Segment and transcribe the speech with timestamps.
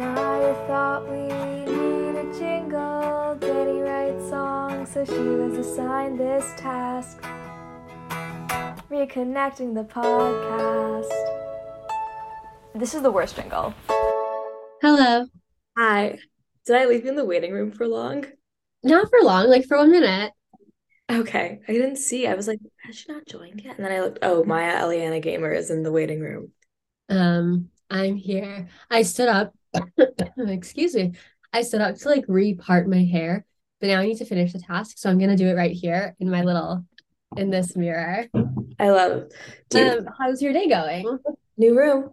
[0.00, 3.36] Maya thought we need a jingle.
[3.38, 7.20] Dani writes songs, so she was assigned this task.
[8.90, 11.10] Reconnecting the podcast.
[12.74, 13.74] This is the worst jingle.
[14.80, 15.26] Hello.
[15.76, 16.18] Hi.
[16.64, 18.24] Did I leave you in the waiting room for long?
[18.82, 20.32] Not for long, like for one minute.
[21.12, 21.60] Okay.
[21.68, 22.26] I didn't see.
[22.26, 23.76] I was like, has she not joined yet?
[23.76, 26.52] And then I looked, oh, Maya Eliana Gamer is in the waiting room.
[27.10, 28.68] Um, I'm here.
[28.90, 29.52] I stood up.
[30.38, 31.12] Excuse me.
[31.52, 33.44] I stood up to like repart my hair,
[33.80, 36.14] but now I need to finish the task, so I'm gonna do it right here
[36.20, 36.84] in my little
[37.36, 38.26] in this mirror.
[38.78, 39.30] I love
[39.68, 41.18] dude, Um, how's your day going?
[41.56, 42.10] new room.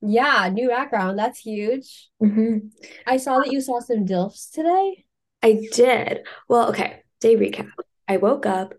[0.00, 1.18] Yeah, new background.
[1.18, 2.08] That's huge.
[2.20, 2.58] hmm
[3.06, 5.04] I saw that you saw some DILFs today.
[5.42, 6.26] I did.
[6.48, 7.02] Well, okay.
[7.20, 7.70] Day recap.
[8.06, 8.74] I woke up.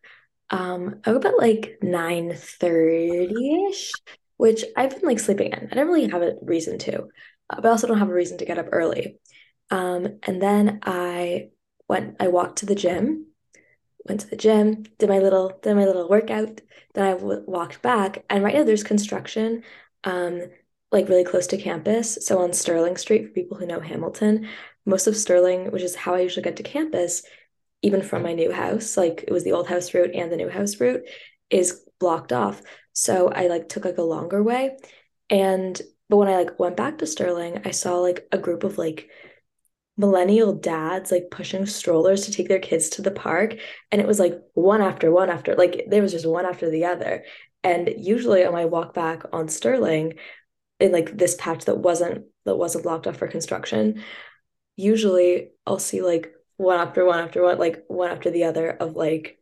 [0.49, 3.91] Um, I woke up at like 9:30-ish,
[4.37, 5.69] which I've been like sleeping in.
[5.71, 7.07] I don't really have a reason to,
[7.55, 9.19] but I also don't have a reason to get up early.
[9.71, 11.49] Um, and then I
[11.87, 13.27] went, I walked to the gym,
[14.07, 16.61] went to the gym, did my little, did my little workout.
[16.93, 19.63] Then I w walked back, and right now there's construction,
[20.03, 20.41] um,
[20.91, 22.17] like really close to campus.
[22.21, 24.47] So on Sterling Street, for people who know Hamilton,
[24.85, 27.21] most of Sterling, which is how I usually get to campus,
[27.81, 30.49] even from my new house, like it was the old house route and the new
[30.49, 31.03] house route,
[31.49, 32.61] is blocked off.
[32.93, 34.77] So I like took like a longer way.
[35.29, 35.79] And
[36.09, 39.09] but when I like went back to Sterling, I saw like a group of like
[39.97, 43.55] millennial dads like pushing strollers to take their kids to the park.
[43.91, 46.85] And it was like one after one after, like there was just one after the
[46.85, 47.25] other.
[47.63, 50.13] And usually on my walk back on Sterling,
[50.79, 54.01] in like this patch that wasn't that wasn't blocked off for construction,
[54.77, 58.95] usually I'll see like one after one after one, like one after the other of
[58.95, 59.37] like,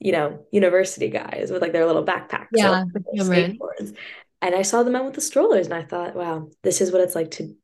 [0.00, 3.96] you know, university guys with like their little backpacks Yeah, like, the their skateboards.
[4.42, 7.00] And I saw the men with the strollers and I thought, wow, this is what
[7.00, 7.54] it's like to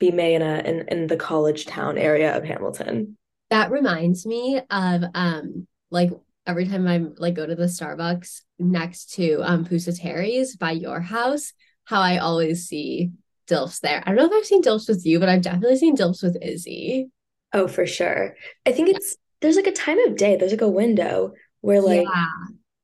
[0.00, 3.16] be May in a in, in the college town area of Hamilton.
[3.50, 6.10] That reminds me of um like
[6.46, 11.52] every time I like go to the Starbucks next to um Terry's by your house,
[11.84, 13.12] how I always see
[13.48, 14.02] DILFs there.
[14.04, 16.36] I don't know if I've seen DILFs with you, but I've definitely seen DILFs with
[16.42, 17.10] Izzy.
[17.52, 18.34] Oh, for sure.
[18.66, 22.06] I think it's there's like a time of day, there's like a window where like
[22.06, 22.26] Yeah.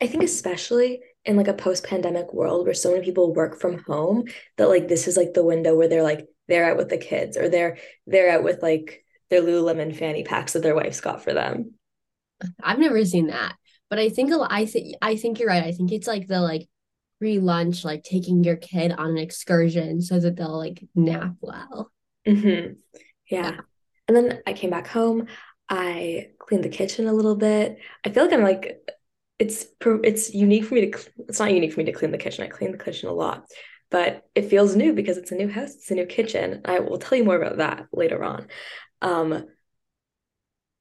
[0.00, 4.24] I think especially in like a post-pandemic world where so many people work from home
[4.56, 7.36] that like this is like the window where they're like they're out with the kids
[7.36, 11.32] or they're they're out with like their Lululemon fanny packs that their wives got for
[11.32, 11.72] them.
[12.62, 13.54] I've never seen that.
[13.90, 15.64] But I think a lot I think I think you're right.
[15.64, 16.68] I think it's like the like
[17.18, 21.90] pre-lunch, like taking your kid on an excursion so that they'll like nap well.
[22.26, 22.72] hmm Yeah.
[23.30, 23.60] Yeah.
[24.08, 25.26] And then I came back home.
[25.68, 27.78] I cleaned the kitchen a little bit.
[28.04, 28.78] I feel like I'm like
[29.44, 29.66] it's
[30.04, 32.44] it's unique for me to it's not unique for me to clean the kitchen.
[32.44, 33.46] I clean the kitchen a lot,
[33.90, 36.62] but it feels new because it's a new house, it's a new kitchen.
[36.64, 38.48] I will tell you more about that later on.
[39.02, 39.46] Um,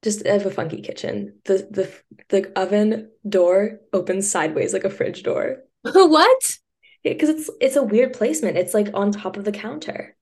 [0.02, 1.38] just I have a funky kitchen.
[1.44, 1.92] The the
[2.28, 5.58] the oven door opens sideways like a fridge door.
[5.92, 6.58] What?
[7.02, 8.56] Because it's it's a weird placement.
[8.56, 10.16] It's like on top of the counter.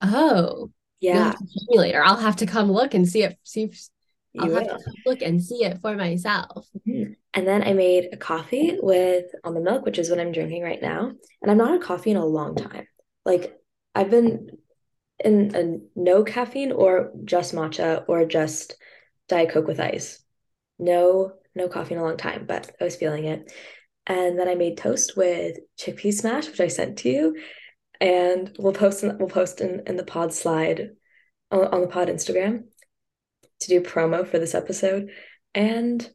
[0.00, 0.70] Oh,
[1.00, 2.02] Yeah, have to show me later.
[2.02, 3.38] I'll have to come look and see it.
[3.42, 3.70] See
[4.34, 4.78] you I'll have will.
[4.78, 6.66] to look and see it for myself.
[6.86, 7.16] Mhm.
[7.34, 10.80] And then I made a coffee with almond milk, which is what I'm drinking right
[10.80, 11.12] now.
[11.42, 12.86] And I'm not had coffee in a long time.
[13.24, 13.58] Like
[13.94, 14.48] I've been
[15.24, 18.76] in a no caffeine or just matcha or just
[19.28, 20.22] Diet Coke with ice.
[20.78, 23.52] No, no coffee in a long time, but I was feeling it.
[24.06, 27.36] And then I made toast with chickpea smash, which I sent to you.
[28.00, 30.90] And we'll post in, we'll post in, in the pod slide
[31.52, 32.64] on, on the pod Instagram
[33.62, 35.10] to do promo for this episode.
[35.54, 36.08] And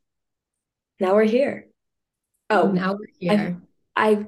[1.00, 1.68] now we're here.
[2.50, 3.58] Oh, um, now we're here.
[3.96, 4.10] I.
[4.10, 4.28] I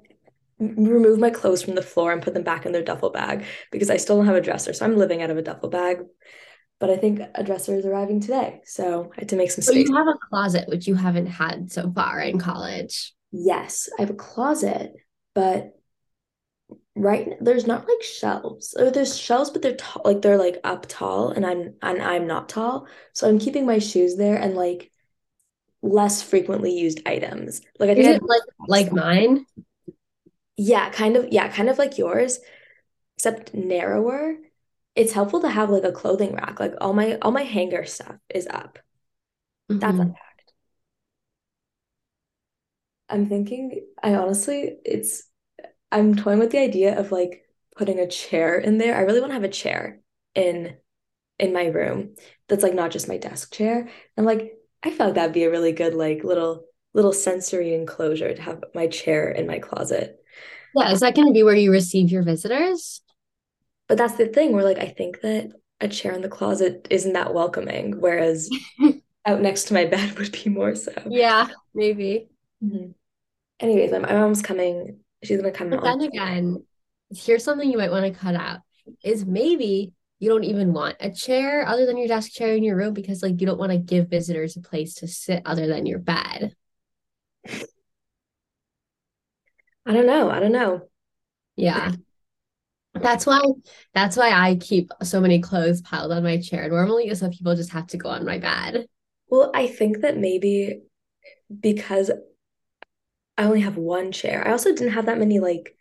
[0.61, 3.89] removed my clothes from the floor and put them back in their duffel bag because
[3.89, 4.73] I still don't have a dresser.
[4.73, 5.99] So I'm living out of a duffel bag.
[6.81, 8.59] But I think a dresser is arriving today.
[8.65, 9.87] So I had to make some So space.
[9.87, 13.13] you have a closet, which you haven't had so far in college.
[13.31, 14.91] Yes, I have a closet,
[15.33, 15.78] but
[16.99, 18.75] right there's not like shelves.
[18.77, 22.27] Or there's shelves, but they're tall, like they're like up tall, and I'm and I'm
[22.27, 22.87] not tall.
[23.13, 24.91] So I'm keeping my shoes there and like
[25.83, 27.61] less frequently used items.
[27.79, 29.45] Like I think it like like mine?
[30.57, 32.39] Yeah, kind of, yeah, kind of like yours,
[33.17, 34.37] except narrower.
[34.95, 36.59] It's helpful to have like a clothing rack.
[36.59, 38.79] Like all my all my hanger stuff is up.
[39.79, 39.99] That's Mhm.
[39.99, 40.53] unpacked.
[43.09, 45.23] I'm thinking, I honestly, it's
[45.91, 47.45] I'm toying with the idea of like
[47.77, 48.95] putting a chair in there.
[48.95, 49.99] I really want to have a chair
[50.35, 50.77] in
[51.39, 52.15] in my room
[52.49, 53.89] that's like not just my desk chair.
[54.17, 54.53] I'm like,
[54.83, 58.63] I feel like that'd be a really good like little little sensory enclosure to have
[58.75, 60.17] my chair in my closet.
[60.75, 63.01] Yeah, is that going to be where you receive your visitors?
[63.87, 65.51] But that's the thing where like I think that
[65.81, 68.49] a chair in the closet isn't that welcoming, whereas
[69.25, 70.93] out next to my bed would be more so.
[71.09, 72.29] Yeah, maybe.
[72.63, 72.93] Mhm.
[73.59, 74.99] Anyways, my mom's coming.
[75.23, 75.99] She's gonna come But on.
[75.99, 76.63] then again,
[77.11, 78.59] here's something you might want to cut out
[79.03, 82.75] is maybe you don't even want a chair other than your desk chair in your
[82.75, 85.85] room because like you don't want to give visitors a place to sit other than
[85.85, 86.53] your bed.
[89.85, 90.29] I don't know.
[90.29, 90.81] I don't know.
[91.55, 91.93] Yeah.
[92.93, 93.41] That's why
[93.93, 97.71] that's why I keep so many clothes piled on my chair normally so people just
[97.71, 98.87] have to go on my bed.
[99.29, 100.81] Well, I think that maybe
[101.59, 102.11] because
[103.39, 104.47] I only have one chair.
[104.47, 105.75] I also didn't have that many like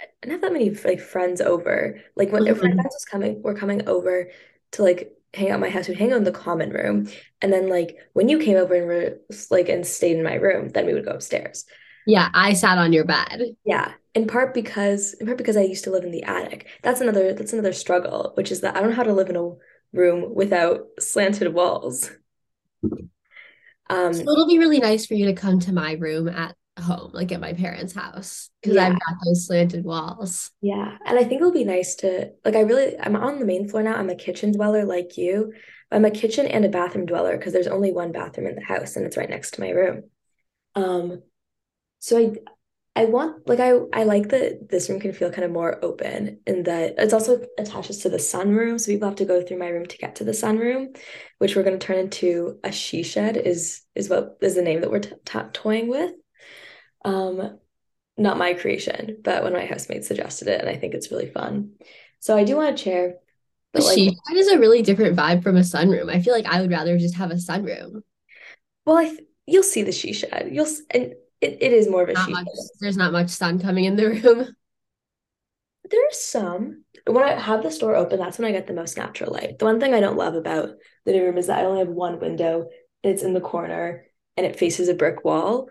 [0.00, 2.00] I didn't have that many like friends over.
[2.16, 4.30] Like when if my friends was coming, were coming over
[4.72, 7.08] to like hang out at my house, we'd hang out in the common room.
[7.42, 9.18] And then like when you came over and were
[9.50, 11.64] like and stayed in my room, then we would go upstairs.
[12.06, 13.40] Yeah, I sat on your bed.
[13.64, 16.68] Yeah, in part because in part because I used to live in the attic.
[16.82, 19.36] That's another that's another struggle, which is that I don't know how to live in
[19.36, 19.50] a
[19.92, 22.10] room without slanted walls.
[23.90, 27.10] Um, So it'll be really nice for you to come to my room at home,
[27.12, 30.50] like at my parents' house, because yeah, I've got those slanted walls.
[30.60, 30.96] yeah.
[31.06, 33.82] And I think it'll be nice to like I really I'm on the main floor
[33.82, 33.94] now.
[33.96, 35.52] I'm a kitchen dweller like you.
[35.90, 38.96] I'm a kitchen and a bathroom dweller because there's only one bathroom in the house
[38.96, 40.04] and it's right next to my room.
[40.74, 41.22] Um,
[42.00, 42.32] so I
[42.96, 46.40] I want like I I like that this room can feel kind of more open
[46.46, 49.68] and that it's also attaches to the sunroom, so people have to go through my
[49.68, 50.96] room to get to the sunroom,
[51.38, 54.80] which we're going to turn into a she shed is is what is the name
[54.80, 56.12] that we're t t toying with.
[57.04, 57.58] Um,
[58.18, 61.72] not my creation, but of my housemates suggested it, and I think it's really fun.
[62.20, 63.16] So I do want a chair,
[63.76, 66.10] A but like, she shed is a really different vibe from a sunroom.
[66.12, 68.02] I feel like I would rather just have a sunroom.
[68.84, 70.48] well, I th you'll see the she shed.
[70.52, 72.68] You'll s- and it, it is more of a Not she much, shed.
[72.80, 74.54] there's not much sun coming in the room.
[75.90, 76.84] There's some.
[77.06, 79.58] When I have the store open, that's when I get the most natural light.
[79.58, 80.70] The one thing I don't love about
[81.04, 82.70] the new room is that I only have one window.
[83.02, 85.68] It's in the corner and it faces a brick wall.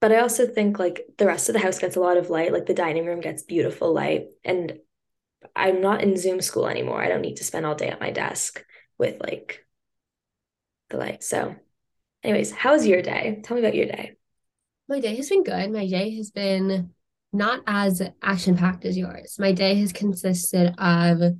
[0.00, 2.52] But I also think like the rest of the house gets a lot of light.
[2.52, 4.26] Like the dining room gets beautiful light.
[4.44, 4.78] And
[5.56, 7.02] I'm not in Zoom school anymore.
[7.02, 8.64] I don't need to spend all day at my desk
[8.96, 9.64] with like
[10.90, 11.22] the light.
[11.24, 11.56] So,
[12.22, 13.40] anyways, how was your day?
[13.42, 14.16] Tell me about your day.
[14.88, 15.70] My day has been good.
[15.70, 16.90] My day has been
[17.32, 19.36] not as action-packed as yours.
[19.38, 21.34] My day has consisted of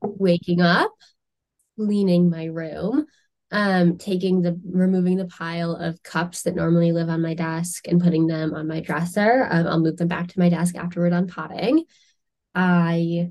[0.00, 0.92] waking up,
[1.76, 3.06] cleaning my room,
[3.52, 8.02] um, taking the removing the pile of cups that normally live on my desk and
[8.02, 9.46] putting them on my dresser.
[9.50, 11.84] Um, I'll move them back to my desk after we're done potting.
[12.54, 13.30] I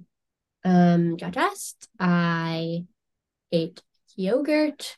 [0.63, 1.89] um got dressed.
[1.99, 2.85] I
[3.51, 3.81] ate
[4.15, 4.95] yogurt.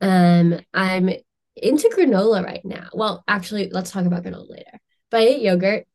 [0.00, 1.10] Um, I'm
[1.54, 2.88] into granola right now.
[2.94, 4.80] Well, actually, let's talk about granola later.
[5.10, 5.86] But I ate yogurt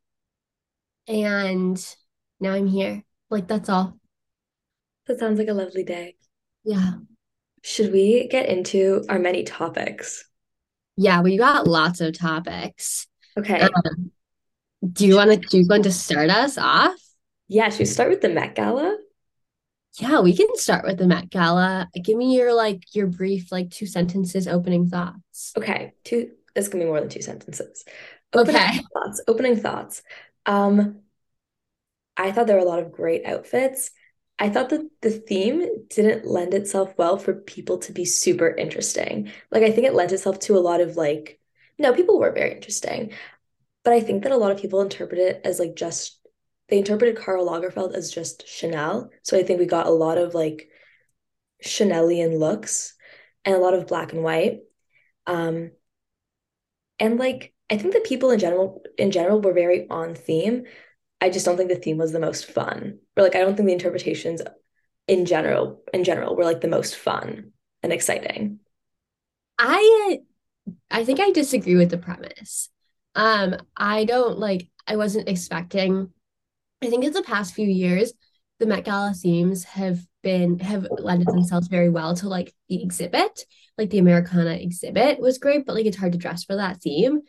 [1.07, 1.95] and
[2.39, 3.03] now I'm here.
[3.29, 3.97] Like that's all.
[5.07, 6.15] That sounds like a lovely day.
[6.63, 6.93] Yeah.
[7.61, 10.25] Should we get into our many topics?
[10.97, 13.07] Yeah, we got lots of topics.
[13.37, 13.61] Okay.
[13.61, 14.11] Um,
[14.91, 16.95] do you want to you want to start us off?
[17.47, 18.97] Yeah, should we start with the Met Gala?
[19.99, 21.89] Yeah, we can start with the Met Gala.
[21.93, 25.53] Give me your like your brief like two sentences opening thoughts.
[25.57, 27.83] Okay, two, this can be more than two sentences.
[28.33, 28.51] Okay.
[28.51, 29.21] Opening thoughts.
[29.27, 30.01] Opening thoughts.
[30.45, 30.99] Um,
[32.15, 33.91] I thought there were a lot of great outfits.
[34.41, 39.31] I thought that the theme didn't lend itself well for people to be super interesting.
[39.51, 41.39] Like, I think it lent itself to a lot of like,
[41.77, 43.13] no, people were very interesting,
[43.83, 46.19] but I think that a lot of people interpret it as like just,
[46.69, 49.11] they interpreted Karl Lagerfeld as just Chanel.
[49.21, 50.69] So I think we got a lot of like
[51.63, 52.95] Chanelian looks
[53.45, 54.61] and a lot of black and white.
[55.27, 55.71] Um,
[56.97, 60.65] and like I think that people in general in general were very on theme.
[61.19, 63.00] I just don't think the theme was the most fun.
[63.17, 64.41] Or like I don't think the interpretations
[65.07, 67.51] in general in general were like the most fun
[67.83, 68.59] and exciting.
[69.57, 70.19] I
[70.89, 72.69] I think I disagree with the premise.
[73.15, 76.11] Um, I don't like I wasn't expecting
[76.81, 78.13] I think in the past few years,
[78.59, 83.45] the Met Gala themes have been have lended themselves very well to like the exhibit.
[83.77, 87.21] Like the Americana exhibit was great, but like it's hard to dress for that theme.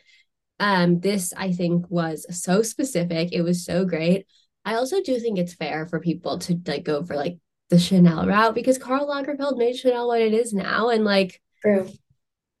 [0.59, 3.29] Um, this I think was so specific.
[3.31, 4.27] It was so great.
[4.65, 7.37] I also do think it's fair for people to like go for like
[7.69, 10.89] the Chanel route because Karl Lagerfeld made Chanel what it is now.
[10.89, 11.89] And like True.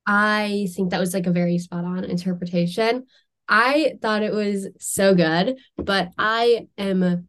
[0.05, 3.05] I think that was like a very spot on interpretation.
[3.47, 7.27] I thought it was so good, but I am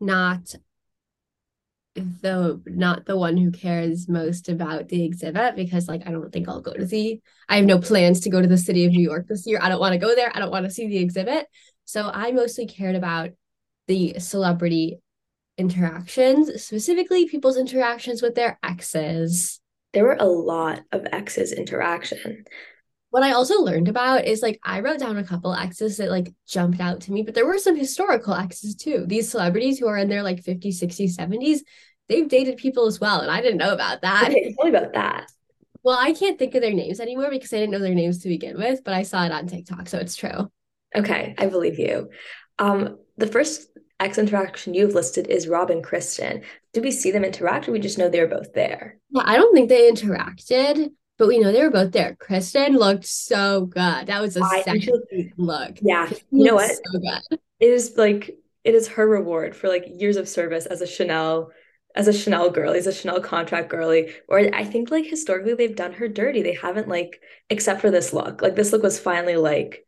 [0.00, 0.54] not
[1.94, 6.48] the not the one who cares most about the exhibit because like I don't think
[6.48, 9.02] I'll go to the I have no plans to go to the city of New
[9.02, 9.60] York this year.
[9.62, 10.32] I don't want to go there.
[10.34, 11.46] I don't want to see the exhibit.
[11.84, 13.30] So I mostly cared about
[13.86, 15.00] the celebrity
[15.56, 19.60] interactions, specifically people's interactions with their exes.
[19.92, 22.44] There were a lot of exes interaction.
[23.10, 26.32] What I also learned about is like I wrote down a couple exes that like
[26.48, 29.04] jumped out to me, but there were some historical exes too.
[29.06, 31.60] These celebrities who are in their like 50s, 60s, 70s,
[32.08, 33.20] they've dated people as well.
[33.20, 34.30] And I didn't know about that.
[34.30, 35.30] Okay, tell me about that.
[35.84, 38.28] Well, I can't think of their names anymore because I didn't know their names to
[38.28, 40.50] begin with, but I saw it on TikTok, so it's true.
[40.96, 42.08] Okay, I believe you.
[42.58, 43.68] Um, the first
[44.00, 46.42] ex interaction you've listed is Rob and Kristen.
[46.72, 48.98] Did we see them interact or we just know they were both there?
[49.10, 52.16] Yeah, I don't think they interacted, but we know they were both there.
[52.16, 54.06] Kristen looked so good.
[54.06, 55.78] That was a I sexy look.
[55.80, 56.70] Yeah, you know what?
[56.70, 57.38] So good.
[57.60, 61.50] It is like it is her reward for like years of service as a Chanel
[61.94, 64.12] as a Chanel girl, as a Chanel contract girly.
[64.28, 66.42] Or I think like historically they've done her dirty.
[66.42, 68.42] They haven't like except for this look.
[68.42, 69.86] Like this look was finally like,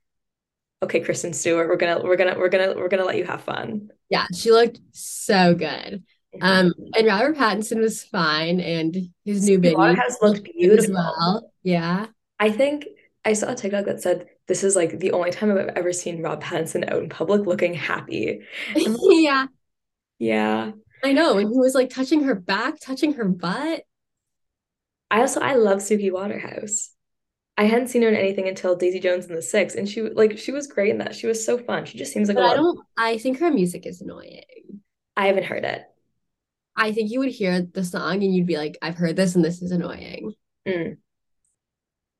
[0.82, 3.90] okay, Kristen Stewart, we're gonna we're gonna we're gonna we're gonna let you have fun.
[4.08, 6.04] Yeah, she looked so good.
[6.40, 10.94] Um, and Robert Pattinson was fine, and his new baby Waterhouse looked beautiful.
[10.94, 11.52] well.
[11.62, 12.06] Yeah.
[12.38, 12.84] I think
[13.24, 16.22] I saw a TikTok that said this is like the only time I've ever seen
[16.22, 18.42] Rob Pattinson out in public looking happy.
[18.74, 19.46] Like, yeah,
[20.18, 20.72] yeah.
[21.02, 21.38] I know.
[21.38, 23.82] And he was like touching her back, touching her butt.
[25.10, 26.90] I also I love Suki Waterhouse.
[27.58, 30.38] I hadn't seen her in anything until Daisy Jones and the Six, and she like
[30.38, 31.14] she was great in that.
[31.14, 31.84] She was so fun.
[31.86, 32.56] She just seems like But a I lot.
[32.56, 34.44] don't I think her music is annoying.
[35.16, 35.82] I haven't heard it.
[36.76, 39.44] I think you would hear the song and you'd be like, I've heard this and
[39.44, 40.34] this is annoying.
[40.66, 40.96] Mm.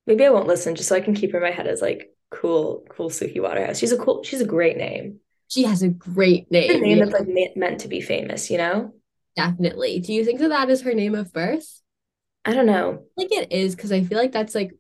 [0.07, 2.11] Maybe I won't listen just so I can keep her in my head as like
[2.31, 3.79] cool, cool Suki Waterhouse.
[3.79, 5.21] She's a cool, she's a great name.
[5.49, 6.81] She has a great A name.
[6.81, 8.93] name yeah, that's like ma- meant to be famous, you know?
[9.37, 10.01] definitely.
[10.01, 11.81] Do you think that that is her name of birth?
[12.45, 13.05] I don't know.
[13.17, 14.73] Like it is because I feel like that's like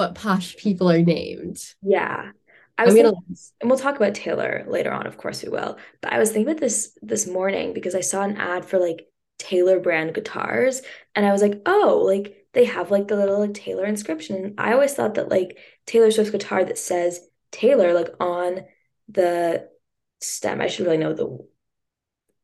[0.00, 1.62] what posh people are named.
[1.82, 2.30] Yeah.
[2.78, 5.76] I was gonna thinking, and we'll talk about Taylor later on, of course we will.
[6.00, 9.06] But I was thinking about this this morning because I saw an ad for like
[9.38, 10.80] Taylor brand guitars,
[11.14, 14.36] and I was like, oh, like they have like the little like Taylor inscription.
[14.36, 17.20] And I always thought that like Taylor Swift's guitar that says
[17.52, 18.64] Taylor like on
[19.08, 19.68] the
[20.22, 20.62] stem.
[20.62, 21.46] I should really know the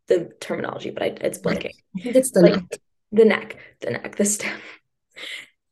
[0.08, 1.70] the terminology, but I, it's blanking.
[1.94, 2.80] It's the Like neck
[3.12, 4.58] the neck, the neck, the stem.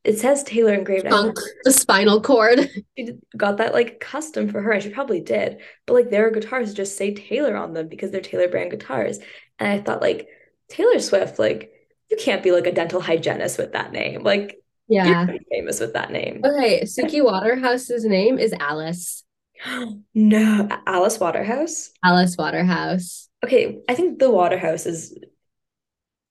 [0.05, 1.07] It says Taylor engraved.
[1.07, 2.59] Trunk, the spinal cord.
[2.97, 6.73] she got that like custom for her and she probably did but like their guitars
[6.73, 9.19] just say Taylor on them because they're Taylor brand guitars
[9.59, 10.27] and I thought like
[10.69, 11.71] Taylor Swift like
[12.11, 14.57] you can't be like a dental hygienist with that name like
[14.87, 15.27] you're Yeah.
[15.51, 19.23] famous with that name Okay, Suki Waterhouse's name is Alice.
[20.13, 23.29] no Alice Waterhouse Alice Waterhouse.
[23.43, 25.17] okay I think the Waterhouse is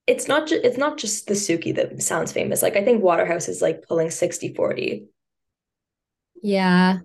[0.06, 3.48] it's not just it's not just the Suki that sounds famous like I think Waterhouse
[3.48, 5.06] is like pulling 60 40
[6.42, 6.98] Yeah.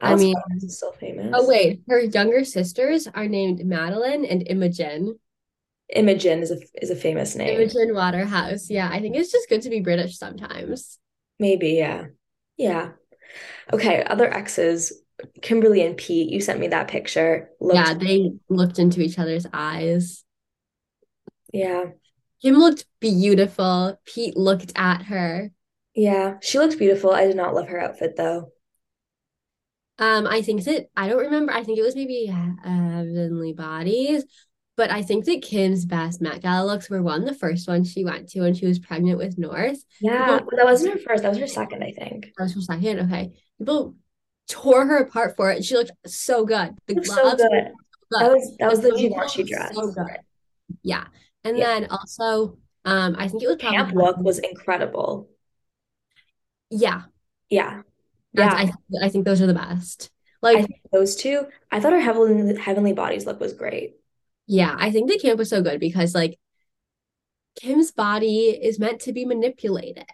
[0.00, 0.34] I mean-
[0.68, 5.18] still famous Oh wait, her younger sisters are named Madeline and Imogen.
[5.92, 8.70] Imogen is a is a famous name Imogen Waterhouse.
[8.70, 10.98] Yeah, I think it's just good to be British sometimes.
[11.38, 12.06] Maybe, yeah.
[12.56, 12.90] Yeah.
[13.72, 14.92] Okay, other exes,
[15.42, 17.50] Kimberly and Pete, you sent me that picture.
[17.60, 20.24] Looked, Yeah, they looked into each other's eyes.
[21.52, 21.84] yeah.
[22.42, 24.00] Kim looked beautiful.
[24.04, 25.50] Pete looked at her.
[25.94, 26.38] Yeah.
[26.40, 27.12] She looked beautiful.
[27.12, 28.52] I did not love her outfit though.
[29.98, 31.52] Um, I think that I don't remember.
[31.52, 34.24] I think it was maybe Heavenly Bodies,
[34.76, 38.02] but I think that Kim's best Met Gala looks were one, the first one she
[38.04, 39.84] went to when she was pregnant with North.
[40.00, 42.32] Yeah, but that wasn't her first, that was her second, I think.
[42.38, 43.00] That was her second.
[43.00, 43.32] Okay.
[43.58, 43.94] People
[44.48, 45.66] tore her apart for it.
[45.66, 46.74] She looked so good.
[46.86, 47.72] The Looked so good.
[48.12, 49.74] That was that was the Givenchy dress.
[49.74, 50.16] so good.
[50.82, 51.04] Yeah.
[51.44, 51.80] And Yeah.
[51.80, 55.28] then also, um, I think it was probably Camp look was incredible.
[56.70, 57.02] yeah.
[57.48, 57.82] Yeah.
[58.34, 58.72] That's, Yeah.
[59.00, 60.10] I I think those are the best.
[60.54, 61.46] I Like, think those two.
[61.70, 63.96] I thought our Heavenly Heavenly Bodies look was great.
[64.46, 66.38] yeah, I think the camp was so good because like
[67.60, 70.04] Kim's body is meant to be manipulated.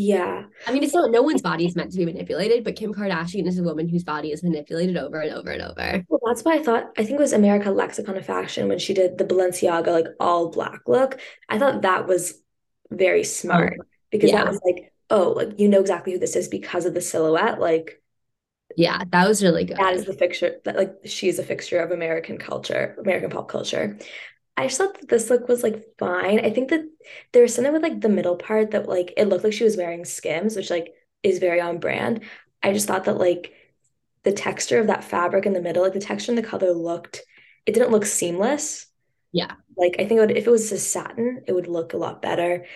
[0.00, 0.44] Yeah.
[0.64, 3.48] I mean, it's not no one's body is meant to be manipulated, but Kim Kardashian
[3.48, 6.04] is a woman whose body is manipulated over and over and over.
[6.08, 8.94] Well, that's why I thought I think it was America Lexicon of Fashion when she
[8.94, 11.20] did the Balenciaga like all black look.
[11.48, 12.40] I thought that was
[12.90, 13.76] very smart
[14.10, 17.00] because that was like, oh, like you know exactly who this is because of the
[17.00, 17.58] silhouette.
[17.58, 18.00] Like
[18.76, 19.78] Yeah, that was really good.
[19.78, 23.98] that is the fixture that like she's a fixture of American culture, American pop culture.
[24.58, 26.40] I just thought that this look was like fine.
[26.44, 26.82] I think that
[27.32, 29.76] there was something with like the middle part that like it looked like she was
[29.76, 32.22] wearing Skims, which like is very on brand.
[32.62, 33.54] I just thought that like
[34.24, 37.22] the texture of that fabric in the middle, like the texture and the color looked,
[37.66, 38.86] it didn't look seamless.
[39.32, 39.52] Yeah.
[39.76, 42.20] Like I think it would, if it was a satin, it would look a lot
[42.20, 42.66] better.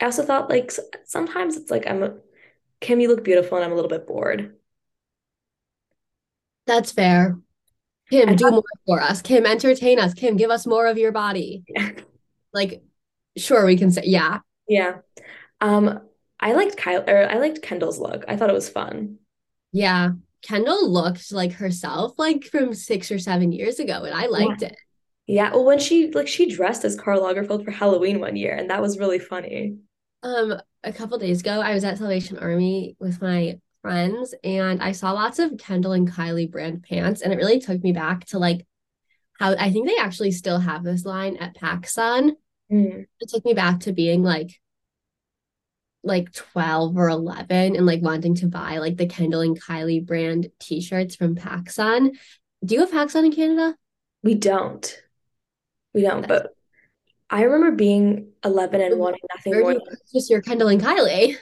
[0.00, 0.72] I also thought like
[1.06, 2.16] sometimes it's like I'm a,
[2.80, 4.56] Kim, you look beautiful and I'm a little bit bored.
[6.66, 7.38] That's fair.
[8.10, 9.22] Kim, do more for us.
[9.22, 10.14] Kim, entertain us.
[10.14, 11.64] Kim, give us more of your body.
[12.50, 12.82] Like,
[13.36, 14.38] sure, we can say, yeah.
[14.68, 14.98] Yeah.
[15.60, 16.00] Um,
[16.40, 18.24] I liked Kyle or I liked Kendall's look.
[18.26, 19.18] I thought it was fun.
[19.72, 20.12] Yeah.
[20.42, 24.76] Kendall looked like herself, like from six or seven years ago, and I liked it.
[25.26, 25.50] Yeah.
[25.50, 28.80] Well, when she like she dressed as Karl Lagerfeld for Halloween one year, and that
[28.80, 29.76] was really funny.
[30.22, 34.92] Um, a couple days ago, I was at Salvation Army with my friends, and I
[34.92, 38.38] saw lots of Kendall and Kylie brand pants, and it really took me back to
[38.38, 38.66] like
[39.38, 42.32] how I think they actually still have this line at PacSun.
[42.70, 43.06] Mm.
[43.20, 44.60] It took me back to being like
[46.04, 50.48] like 12 or 11 and like wanting to buy like the Kendall and Kylie brand
[50.60, 52.16] t-shirts from PacSun.
[52.64, 53.76] Do you have PacSun in Canada?
[54.22, 55.02] We don't.
[55.94, 56.54] We don't, but
[57.30, 59.80] I remember being 11 and wanting nothing more you
[60.12, 61.36] just your Kendall and Kylie?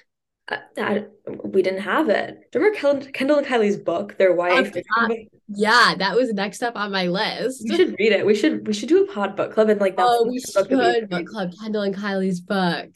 [0.48, 1.04] I, I-
[1.44, 2.38] we didn't have it.
[2.54, 4.72] Remember Kel- Kendall and Kylie's book, their wife?
[4.96, 5.12] God.
[5.48, 7.64] Yeah, that was next up on my list.
[7.68, 8.24] We should read it.
[8.24, 10.68] We should we should do a pod book club and like that's Oh, we book
[10.68, 12.90] that should book club Kendall and Kylie's book.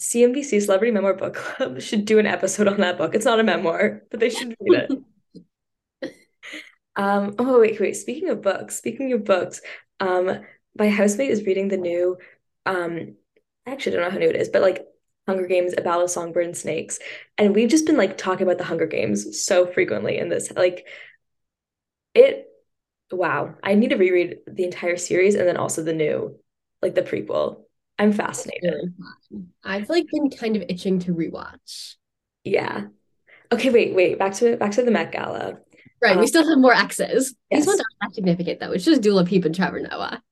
[0.00, 3.14] CNBC Celebrity Memoir Book Club should do an episode on that book.
[3.14, 6.12] It's not a memoir, but they should read it.
[6.98, 7.94] Um, oh wait, wait.
[7.94, 9.60] Speaking of books, speaking of books,
[10.00, 10.40] um,
[10.78, 12.16] my housemate is reading the new,
[12.64, 13.16] um,
[13.66, 14.86] I actually don't know how new it is, but like
[15.26, 16.98] Hunger Games, A Ballad of Songbird and Snakes.
[17.38, 20.52] And we've just been like talking about the Hunger Games so frequently in this.
[20.52, 20.86] Like
[22.14, 22.48] it,
[23.10, 23.54] wow.
[23.62, 26.38] I need to reread the entire series and then also the new,
[26.82, 27.62] like the prequel.
[27.98, 28.94] I'm fascinated.
[29.64, 31.94] I've like been kind of itching to rewatch.
[32.44, 32.86] Yeah.
[33.50, 34.18] Okay, wait, wait.
[34.18, 35.58] Back to back to the Met Gala.
[36.02, 37.34] Right, we Um, still have more X's.
[37.50, 38.72] These ones aren't that significant though.
[38.72, 40.22] It's just Dua Lipa and Trevor Noah.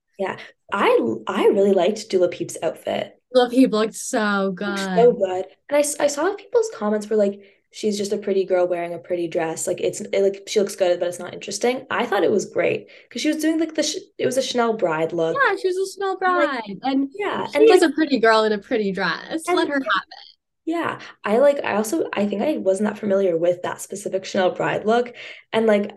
[0.73, 3.21] I I really liked Dua Lipa's outfit.
[3.35, 4.78] Dua Lipa looked so good.
[4.78, 5.47] so good.
[5.68, 7.40] And I, I saw people's comments were like,
[7.71, 9.66] she's just a pretty girl wearing a pretty dress.
[9.66, 11.87] Like it's it, like she looks good, but it's not interesting.
[11.90, 14.42] I thought it was great because she was doing like the sh it was a
[14.42, 15.37] Chanel bride look.
[15.37, 18.44] Yeah, she was a Chanel bride, and Yeah, she and is like a pretty girl
[18.44, 19.49] in a pretty dress.
[19.49, 20.37] Let her have it.
[20.64, 24.53] yeah, I like I also I think I wasn't that familiar with that specific Chanel
[24.53, 25.14] bride look,
[25.53, 25.92] and like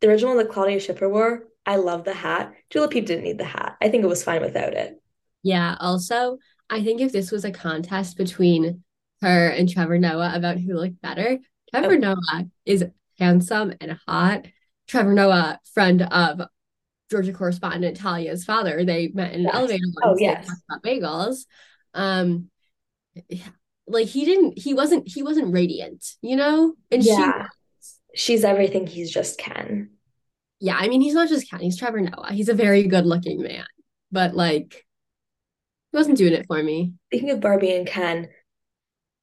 [0.00, 1.44] the original that Claudia Schiffer wore.
[1.66, 2.52] I love the hat.
[2.70, 3.76] Dua Lipa didn't need the hat.
[3.82, 5.00] I think it was fine without it.
[5.42, 5.76] Yeah.
[5.80, 6.38] Also,
[6.70, 8.82] I think if this was a contest between
[9.22, 11.38] her and Trevor Noah about who looked better,
[11.70, 11.98] Trevor Oh.
[11.98, 12.84] Noah is
[13.18, 14.46] handsome and hot.
[14.86, 16.42] Trevor Noah, friend of
[17.10, 20.18] Georgia correspondent Talia's father, they met in an elevator Oh, once.
[20.20, 20.50] They yes.
[20.70, 21.46] about bagels.
[21.94, 22.50] Um,
[23.88, 26.74] like he didn't, he wasn't, he wasn't radiant, you know?
[26.90, 27.46] And she Yeah.
[28.14, 29.90] She's everything he's just Ken.
[30.60, 32.32] Yeah, I mean, he's not just Ken, he's Trevor Noah.
[32.32, 33.66] He's a very good looking man,
[34.10, 34.86] but like,
[35.92, 36.94] he wasn't doing it for me.
[37.08, 38.28] Speaking of Barbie and Ken,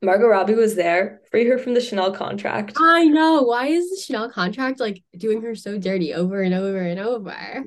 [0.04, 1.22] Margot Robbie was there.
[1.32, 2.74] Free her from the Chanel contract.
[2.78, 3.44] I know.
[3.44, 7.64] Why is the Chanel contract like doing her so dirty over and over and over?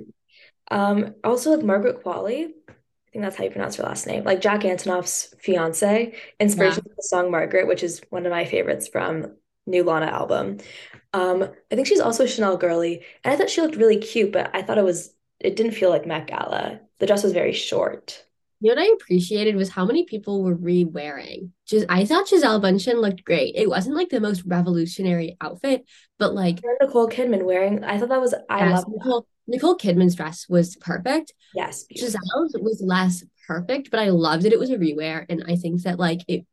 [0.71, 4.25] Um, also like Margaret Qualley, I think that's how you pronounce her last name.
[4.25, 8.89] Like Jack Antonoff's fiance, inspiration for the song Margaret, which is one of my favorites
[8.89, 10.59] from new Lana album.
[11.17, 14.33] Um, I think she's also a Chanel girly, and I thought she looked really cute,
[14.33, 16.81] but I thought it was it didn't feel like Met Gala.
[16.99, 18.25] The dress was very short.
[18.61, 21.53] You know what I appreciated was how many people were re-wearing.
[21.67, 23.55] Just I thought Gisele Bündchen looked great.
[23.55, 25.85] It wasn't like the most revolutionary outfit,
[26.19, 28.97] but like And Nicole Kidman wearing, I thought that was I yes, love that.
[28.97, 31.35] Nicole, Nicole Kidman's dress was perfect.
[31.55, 32.19] Yes, beautiful.
[32.19, 34.53] Gisele's was less perfect, but I loved it.
[34.53, 36.47] It was a rewear, and I think that like it,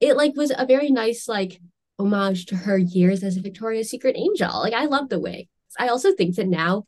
[0.00, 1.60] it like was a very nice like
[2.02, 4.50] homage to her years as a Victoria's Secret angel.
[4.60, 5.48] Like I love the wigs.
[5.78, 6.84] I also think that now,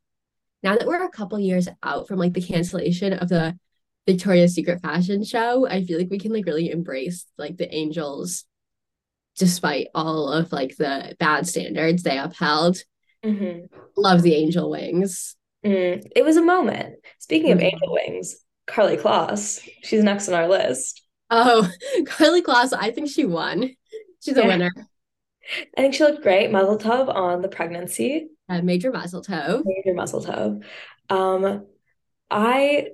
[0.62, 3.58] now that we're a couple years out from like the cancellation of the
[4.06, 8.44] Victoria's Secret fashion show, I feel like we can like really embrace like the angels,
[9.38, 12.78] despite all of like the bad standards they upheld.
[13.24, 13.68] Mhm.
[13.96, 15.36] Love the angel wings.
[15.64, 16.96] Mm, it was a moment.
[17.18, 17.64] Speaking of Mhm.
[17.72, 21.02] angel wings, Karlie Kloss, she's next on our list.
[21.30, 21.70] Oh,
[22.04, 23.70] Karlie Kloss, I think she won.
[24.20, 24.70] She's a winner.
[25.76, 26.50] I think she looked great.
[26.50, 28.28] Mazel tov on the pregnancy.
[28.48, 29.62] Uh, Major Mazel Tov.
[29.64, 30.64] Major mazel tov.
[31.08, 31.66] Um,
[32.30, 32.88] I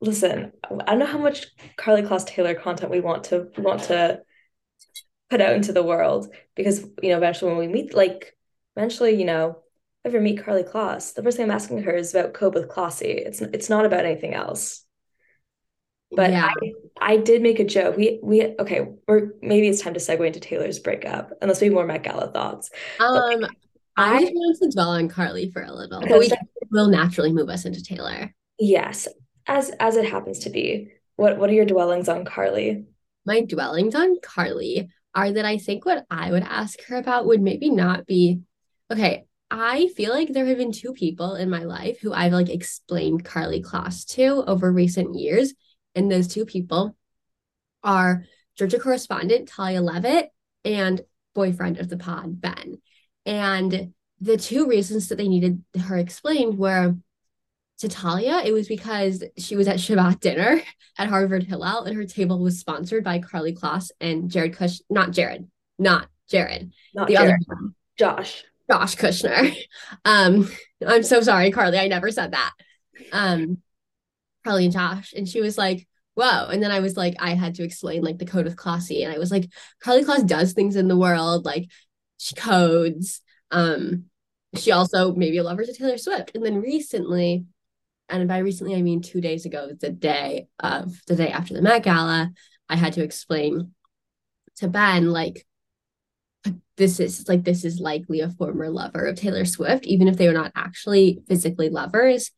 [0.00, 0.52] listen.
[0.64, 4.22] I don't know how much Karlie Kloss Taylor content we want to want to
[5.30, 8.36] put out into the world because you know eventually when we meet, like
[8.76, 9.62] eventually you know
[10.04, 12.68] if ever meet Karlie Kloss, the first thing I'm asking her is about code with
[12.68, 13.26] Klossy.
[13.26, 14.84] It's it's not about anything else.
[16.10, 17.96] But yeah, I I did make a joke.
[17.96, 18.88] We we okay.
[19.08, 21.30] Or maybe it's time to segue into Taylor's breakup.
[21.42, 22.70] Unless we have more Met Gala thoughts.
[23.00, 23.44] um,
[23.96, 26.30] I I just wanted to dwell on Karlie for a little, but we
[26.70, 28.34] will naturally move us into Taylor.
[28.58, 29.08] yes,
[29.46, 30.92] as as it happens to be.
[31.16, 32.86] What what are your dwellings on Karlie?
[33.26, 37.40] My dwellings on Karlie are that I think what I would ask her about would
[37.40, 38.40] maybe not be
[38.92, 39.24] okay.
[39.50, 43.24] I feel like there have been two people in my life who I've like explained
[43.24, 45.54] Karlie Kloss to over recent years.
[45.94, 46.96] And those two people
[47.82, 48.24] are
[48.56, 50.30] Georgia correspondent Talia Levitt
[50.64, 51.00] and
[51.34, 52.80] boyfriend of the pod, Ben.
[53.26, 56.94] And the two reasons that they needed her explained were
[57.78, 60.62] to Talia, it was because she was at Shabbat dinner
[60.98, 65.10] at Harvard Hillel and her table was sponsored by Karlie Kloss and Jared Kush, not
[65.10, 67.30] Jared, not Jared, Not the Jared.
[67.34, 68.44] other one, Josh.
[68.70, 69.54] Josh Kushner.
[70.04, 70.50] Um,
[70.86, 71.78] I'm so sorry, Karlie.
[71.78, 72.52] I never said that.
[73.12, 73.58] Um,
[74.44, 76.46] Karlie and Josh, and she was like, whoa.
[76.46, 79.12] And then I was like, I had to explain like the code with Klossy, and
[79.12, 79.48] I was like,
[79.82, 81.70] Karlie Kloss does things in the world, like
[82.18, 83.20] she codes.
[83.50, 84.04] Um,
[84.56, 86.32] she also maybe a lover to Taylor Swift.
[86.34, 87.44] And then recently,
[88.08, 91.62] and by recently I mean two days ago, the day of the day after the
[91.62, 92.32] Met Gala,
[92.68, 93.72] I had to explain
[94.56, 95.46] to Ben like
[96.76, 100.26] this is like this is likely a former lover of Taylor Swift, even if they
[100.26, 102.30] were not actually physically lovers.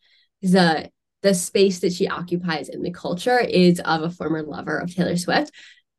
[0.42, 0.90] The
[1.26, 5.16] the space that she occupies in the culture is of a former lover of Taylor
[5.16, 5.50] Swift.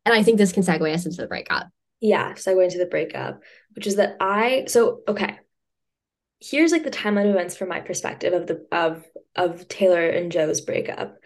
[0.05, 1.67] And I think this can segue us into the breakup.
[1.99, 3.41] Yeah, segue into the breakup,
[3.75, 5.39] which is that I so okay.
[6.39, 9.03] Here's like the timeline of events from my perspective of the of
[9.35, 11.17] of Taylor and Joe's breakup.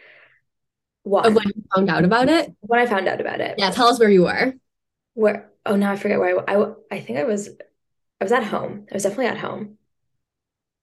[1.04, 2.54] One, Of when you found out about it.
[2.62, 3.56] when I found out about it.
[3.58, 4.54] Yeah, tell us where you were.
[5.14, 7.50] Where oh now I forget where I, I I think I was
[8.20, 8.88] I was at home.
[8.90, 9.78] I was definitely at home.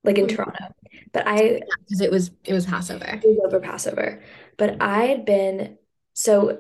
[0.04, 0.37] Like in Mhm.
[0.37, 0.74] Toronto.
[1.12, 3.20] But I Because it was it was Passover.
[3.22, 4.22] it was over Passover.
[4.57, 5.79] But I had been
[6.14, 6.59] so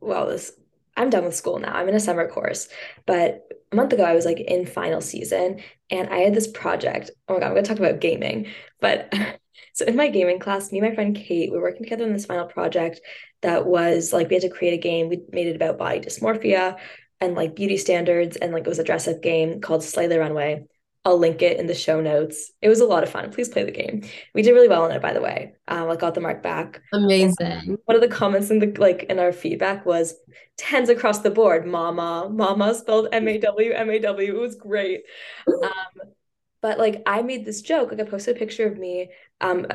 [0.00, 0.52] well this
[0.96, 1.72] I'm done with school now.
[1.72, 2.68] I'm in a summer course.
[3.06, 7.10] But a month ago I was like in final season and I had this project.
[7.28, 8.48] Oh my God, I'm gonna talk about gaming.
[8.80, 9.12] But
[9.74, 12.12] so in my gaming class, me and my friend Kate, we were working together on
[12.12, 13.00] this final project
[13.42, 15.08] that was like we had to create a game.
[15.08, 16.78] We made it about body dysmorphia
[17.20, 20.18] and like beauty standards and like it was a dress up game called Slay the
[20.18, 20.64] Runway.
[21.04, 22.52] I'll link it in the show notes.
[22.60, 23.30] It was a lot of fun.
[23.30, 24.02] Please play the game.
[24.34, 25.54] We did really well on it, by the way.
[25.66, 26.82] Um, I got the mark back.
[26.92, 27.78] Amazing.
[27.84, 30.14] One of the comments in the like in our feedback was
[30.56, 31.66] tens across the board.
[31.66, 34.36] Mama, mama spelled M-A-W, M-A-W.
[34.36, 35.02] It was great.
[35.46, 36.12] Um,
[36.60, 39.10] but like I made this joke, like I posted a picture of me.
[39.40, 39.66] Um,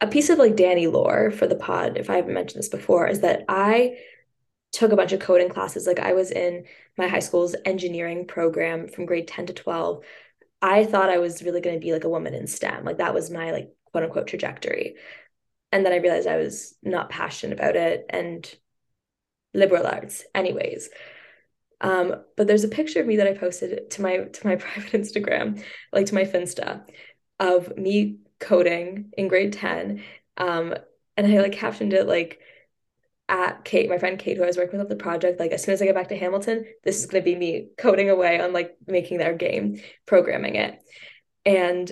[0.00, 3.06] a piece of like Dani lore for the pod, if I haven't mentioned this before,
[3.06, 3.98] is that I
[4.72, 5.86] took a bunch of coding classes.
[5.86, 6.64] Like I was in
[6.96, 10.02] my high school's engineering program from grade 10 to 12.
[10.62, 12.84] I thought I was really going to be like a woman in STEM.
[12.84, 14.96] Like that was my like quote unquote trajectory.
[15.72, 18.52] And then I realized I was not passionate about it and
[19.54, 20.90] liberal arts anyways.
[21.80, 24.92] Um, but there's a picture of me that I posted to my to my private
[24.92, 26.82] Instagram, like to my Finsta,
[27.38, 30.02] of me coding in grade 10.
[30.36, 30.74] Um,
[31.16, 32.40] and I like captioned it like
[33.30, 35.62] at Kate, my friend Kate, who I was working with on the project, like as
[35.62, 38.52] soon as I get back to Hamilton, this is gonna be me coding away on
[38.52, 40.78] like making their game, programming it.
[41.46, 41.90] And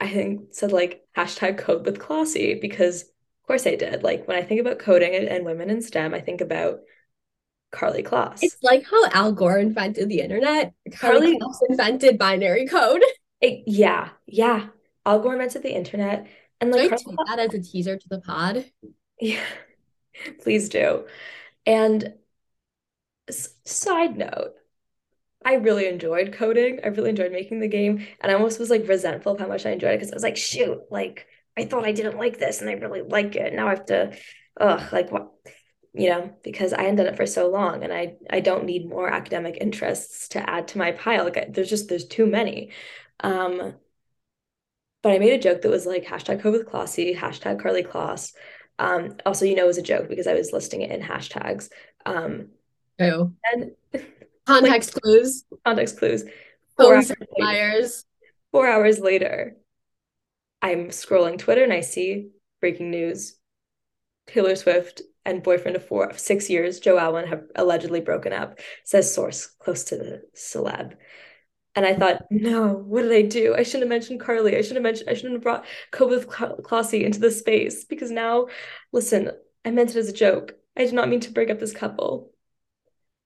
[0.00, 4.02] I think said like hashtag code with classy because of course I did.
[4.02, 6.80] Like when I think about coding and, and women in STEM, I think about
[7.72, 8.40] Karlie Kloss.
[8.42, 10.72] It's like how Al Gore invented the internet.
[10.92, 13.02] Carly, Karlie- Kloss invented binary code.
[13.40, 14.66] It- yeah, yeah.
[15.06, 16.26] Al Gore invented the internet,
[16.60, 18.66] and Should I like take that as a teaser to the pod?
[19.22, 19.40] Yeah,
[20.42, 21.06] please do.
[21.66, 22.14] And
[23.28, 24.54] s- side note,
[25.44, 26.80] I really enjoyed coding.
[26.84, 29.66] I really enjoyed making the game, and I almost was like resentful of how much
[29.66, 31.26] I enjoyed it because I was like, shoot, like
[31.58, 33.54] I thought I didn't like this, and I really like it.
[33.54, 34.16] Now I have to,
[34.60, 35.30] ugh, like what,
[35.94, 38.88] you know, because I had done it for so long, and I I don't need
[38.88, 41.24] more academic interests to add to my pile.
[41.24, 42.72] Like I, there's just there's too many.
[43.20, 43.74] Um,
[45.02, 48.32] but I made a joke that was like hashtag code with Klossy, hashtag Karlie Kloss.
[48.80, 51.68] Um, also, you know, it was a joke because I was listing it in hashtags.
[52.06, 52.48] Um,
[52.98, 53.32] Oh.
[53.52, 53.72] and
[54.46, 55.44] Context clues.
[55.64, 56.24] context clues.
[56.76, 57.88] Four hours later,
[58.52, 59.56] four hours later,
[60.62, 63.36] I'm scrolling Twitter and I see breaking news.
[64.26, 69.12] Taylor Swift and boyfriend of four, six years, Joe Alwyn, have allegedly broken up, says
[69.14, 70.94] source close to the celeb.
[71.76, 73.54] And I thought, no, what did I do?
[73.54, 74.56] I shouldn't have mentioned Karlie.
[74.56, 78.48] I should have mentioned, I shouldn't have brought Kobe Klossy into the space because now,
[78.92, 79.30] listen,
[79.64, 80.56] I meant it as a joke.
[80.76, 82.32] I did not mean to break up this couple.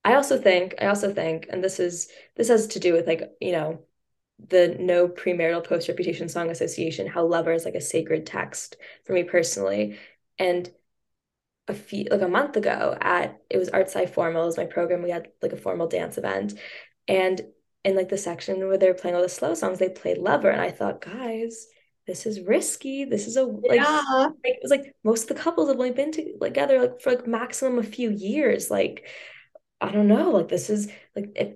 [0.04, 3.22] I also think, I also think, and this is this has to do with like,
[3.40, 3.80] you know,
[4.48, 9.14] the no premarital post reputation song association, how lover is like a sacred text for
[9.14, 9.98] me personally.
[10.38, 10.70] And
[11.68, 14.66] a few like a month ago at it was Art Sci Formal, it was my
[14.66, 15.02] program.
[15.02, 16.54] We had like a formal dance event.
[17.08, 17.40] And
[17.84, 20.50] in like the section where they were playing all the slow songs, they played Lover.
[20.50, 21.66] And I thought, guys,
[22.06, 23.04] this is risky.
[23.04, 24.02] This is a like Yeah.
[24.08, 27.26] like, it was like most of the couples have only been together like for like
[27.26, 28.70] maximum a few years.
[28.70, 29.06] Like,
[29.80, 31.54] I don't know, like this is like if,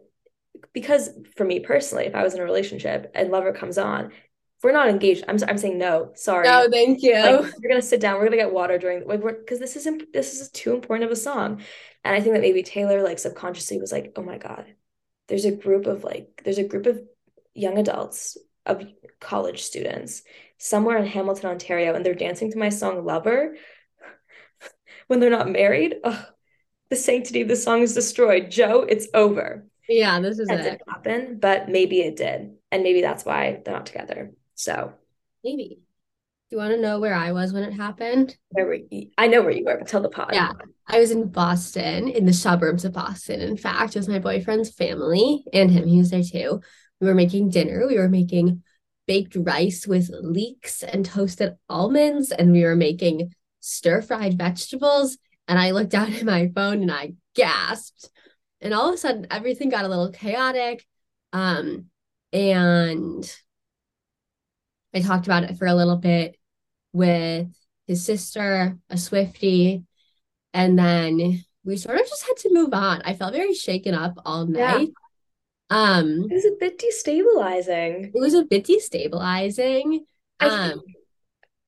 [0.73, 4.13] because for me personally, if I was in a relationship and Lover comes on,
[4.63, 6.49] we're not engaged, I'm I'm saying no, sorry.
[6.49, 7.15] No, thank you.
[7.15, 8.19] Like, we're gonna sit down.
[8.19, 11.13] We're gonna get water during like we're because this isn't this is too important of
[11.13, 11.63] a song,
[12.05, 14.67] and I think that maybe Taylor like subconsciously was like, oh my god,
[15.29, 17.01] there's a group of like there's a group of
[17.55, 18.37] young adults
[18.67, 18.83] of
[19.21, 20.23] college students
[20.59, 23.57] somewhere in Hamilton, Ontario, and they're dancing to my song Lover
[25.07, 25.97] when they're not married.
[26.05, 26.27] Ugh,
[26.91, 28.51] the sanctity of the song is destroyed.
[28.51, 29.67] Joe, it's over.
[29.89, 30.63] Yeah, this is That it.
[30.65, 32.55] didn't happen, but maybe it did.
[32.71, 34.33] And maybe that's why they're not together.
[34.55, 34.93] So
[35.45, 35.79] Maybe.
[36.49, 38.37] Do you want to know where I was when it happened?
[38.51, 39.11] where were you?
[39.19, 40.31] I know where you were, but tell the pod.
[40.33, 40.53] Yeah.
[40.87, 44.71] I was in Boston, in the suburbs of Boston, in fact, it was my boyfriend's
[44.71, 45.87] family and him.
[45.87, 46.63] He was there too.
[47.01, 47.87] We were making dinner.
[47.87, 48.63] We were making
[49.07, 55.19] baked rice with leeks and toasted almonds, and we were making stir-fried vegetables.
[55.49, 58.11] And I looked down at my phone and I gasped.
[58.61, 60.87] And all of a sudden, everything got a little chaotic.
[61.33, 61.87] Um,
[62.33, 63.31] and
[64.99, 66.37] I talked about it for a little bit
[66.93, 67.49] with
[67.87, 69.85] his sister, a Swiftie,
[70.55, 73.03] and then we sort of just had to move on.
[73.05, 74.79] I felt very shaken up all Yeah.
[74.79, 74.91] night.
[75.71, 78.15] Um, It was a bit destabilizing.
[78.15, 80.01] it was a bit destabilizing.
[80.41, 80.97] I Um, think,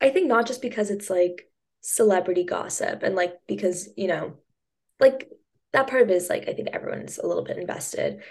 [0.00, 1.50] I think not just because it's like
[1.82, 4.36] celebrity gossip and like because, you know,
[5.00, 5.30] like
[5.72, 8.22] that part of it is like I think everyone's a little bit invested.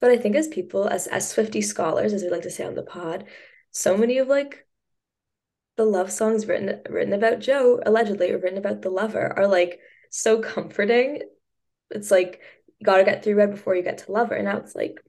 [0.00, 2.74] But I think as people, as as Swiftie scholars, as we like to say on
[2.76, 3.26] the pod,
[3.72, 4.66] so many of like
[5.76, 9.80] the love songs written written about Joe, allegedly, or written about the lover, are like
[10.10, 11.22] so comforting.
[11.90, 12.40] It's like
[12.78, 14.34] you gotta get through red before you get to lover.
[14.34, 15.00] And now it's like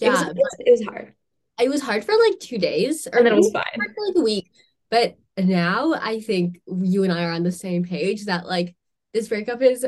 [0.00, 1.14] it was yeah, it was, it was hard.
[1.60, 3.64] it was hard for like two days, or And then it was fine.
[3.74, 4.50] hard for like a week.
[4.90, 8.74] But now I think you and I are on the same page that like
[9.12, 9.86] this breakup is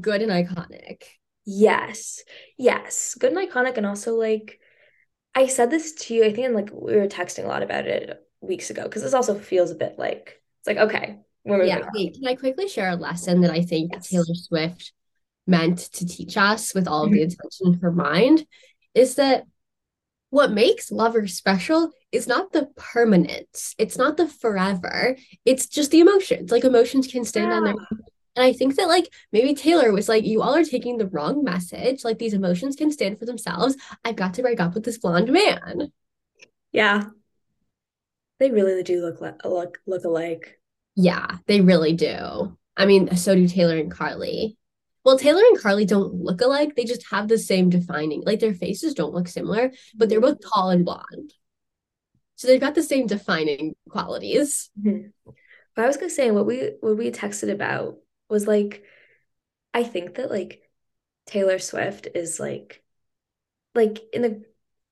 [0.00, 1.02] good and iconic.
[1.44, 2.22] Yes.
[2.58, 3.14] Yes.
[3.18, 3.76] Good and iconic.
[3.76, 4.60] And also, like,
[5.34, 7.86] I said this to you, I think, and like we were texting a lot about
[7.86, 11.88] it weeks ago, because this also feels a bit like it's like, okay, we're Yeah,
[11.94, 14.08] wait, can I quickly share a lesson that I think Yes.
[14.08, 14.92] Taylor Swift
[15.46, 17.16] meant to teach us with all of Mm-hmm.
[17.16, 18.46] the intention in her mind?
[18.94, 19.44] Is that
[20.30, 26.00] what makes lovers special is not the permanence, it's not the forever, it's just the
[26.00, 26.50] emotions.
[26.50, 27.96] Like emotions can stand on their Yeah.
[28.34, 31.44] And I think that like maybe Taylor was like, you all are taking the wrong
[31.44, 32.04] message.
[32.04, 33.76] Like these emotions can stand for themselves.
[34.04, 35.92] I've got to break up with this blonde man.
[36.72, 37.04] Yeah.
[38.38, 40.58] They really do look like look look alike.
[40.96, 42.56] Yeah, they really do.
[42.76, 44.56] I mean, so do Taylor and Karlie.
[45.04, 46.74] Well, Taylor and Karlie don't look alike.
[46.74, 50.38] They just have the same defining, like their faces don't look similar, but they're both
[50.40, 51.32] tall and blonde.
[52.36, 54.70] So they've got the same defining qualities.
[54.80, 55.12] Mhm.
[55.74, 57.98] But I was gonna say what we what we texted about
[58.32, 58.82] was like
[59.74, 60.62] I think that like
[61.26, 62.82] Taylor Swift is like
[63.74, 64.42] like in the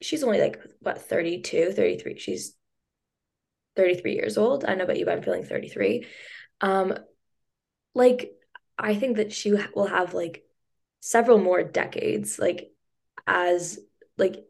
[0.00, 2.54] she's only like what 32 33 she's
[3.76, 4.64] 33 years old.
[4.64, 6.06] I know about you but I'm feeling 33
[6.60, 6.94] um
[7.94, 8.32] like
[8.78, 10.44] I think that she will have like
[11.00, 12.70] several more decades like
[13.26, 13.78] as
[14.18, 14.44] like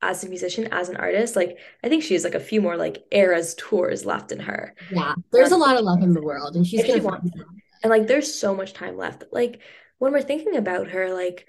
[0.00, 1.36] as a musician as an artist.
[1.36, 4.74] Like I think she has like a few more like eras tours left in her.
[4.90, 7.32] Yeah, there's a lot of love in the world, and she's If gonna it.
[7.82, 9.24] And like there's so much time left.
[9.32, 9.60] Like
[9.98, 11.46] when we're thinking about her, like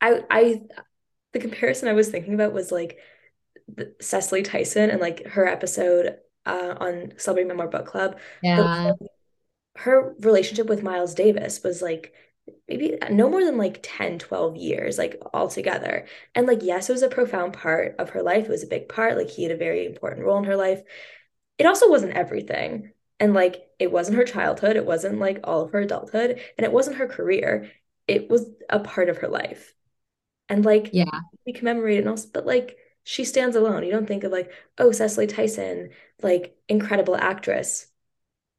[0.00, 0.62] I I
[1.32, 2.98] the comparison I was thinking about was like
[3.68, 8.18] the, Cicely Tyson and like her episode uh on Celebrity Memoir Book Club.
[8.42, 8.96] Yeah, But
[9.76, 12.14] her relationship with Miles Davis was like
[12.68, 16.06] maybe no more than like 10, 12 years, like all together.
[16.34, 18.44] And like, yes, it was a profound part of her life.
[18.46, 19.16] It was a big part.
[19.16, 20.82] Like he had a very important role in her life.
[21.58, 22.92] It also wasn't everything.
[23.18, 26.72] And like it wasn't her childhood, it wasn't like all of her adulthood, and it
[26.72, 27.70] wasn't her career.
[28.06, 29.74] It was a part of her life.
[30.48, 33.84] And like yeah, we commemorate it and also, but like she stands alone.
[33.84, 35.90] You don't think of like, oh, Cicely Tyson,
[36.22, 37.86] like incredible actress,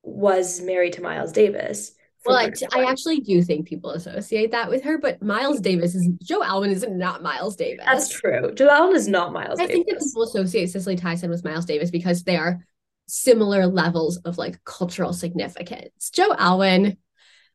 [0.03, 1.91] was married to Miles Davis.
[2.25, 6.09] Well, I, I actually do think people associate that with her, but Miles Davis is
[6.21, 7.85] Joe Alwyn is not Miles Davis.
[7.85, 8.53] That's true.
[8.53, 9.71] Joe Alwyn is not Miles Davis.
[9.71, 12.65] I think that people associate Cicely Tyson with Miles Davis because they are
[13.07, 16.09] similar levels of like cultural significance.
[16.09, 16.97] Joe Alwyn,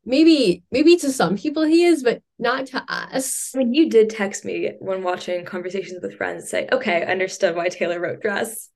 [0.04, 3.52] maybe maybe to some people he is, but not to us.
[3.54, 7.54] I mean, you did text me when watching conversations with friends say, okay, I understood
[7.54, 8.68] why Taylor wrote Dress.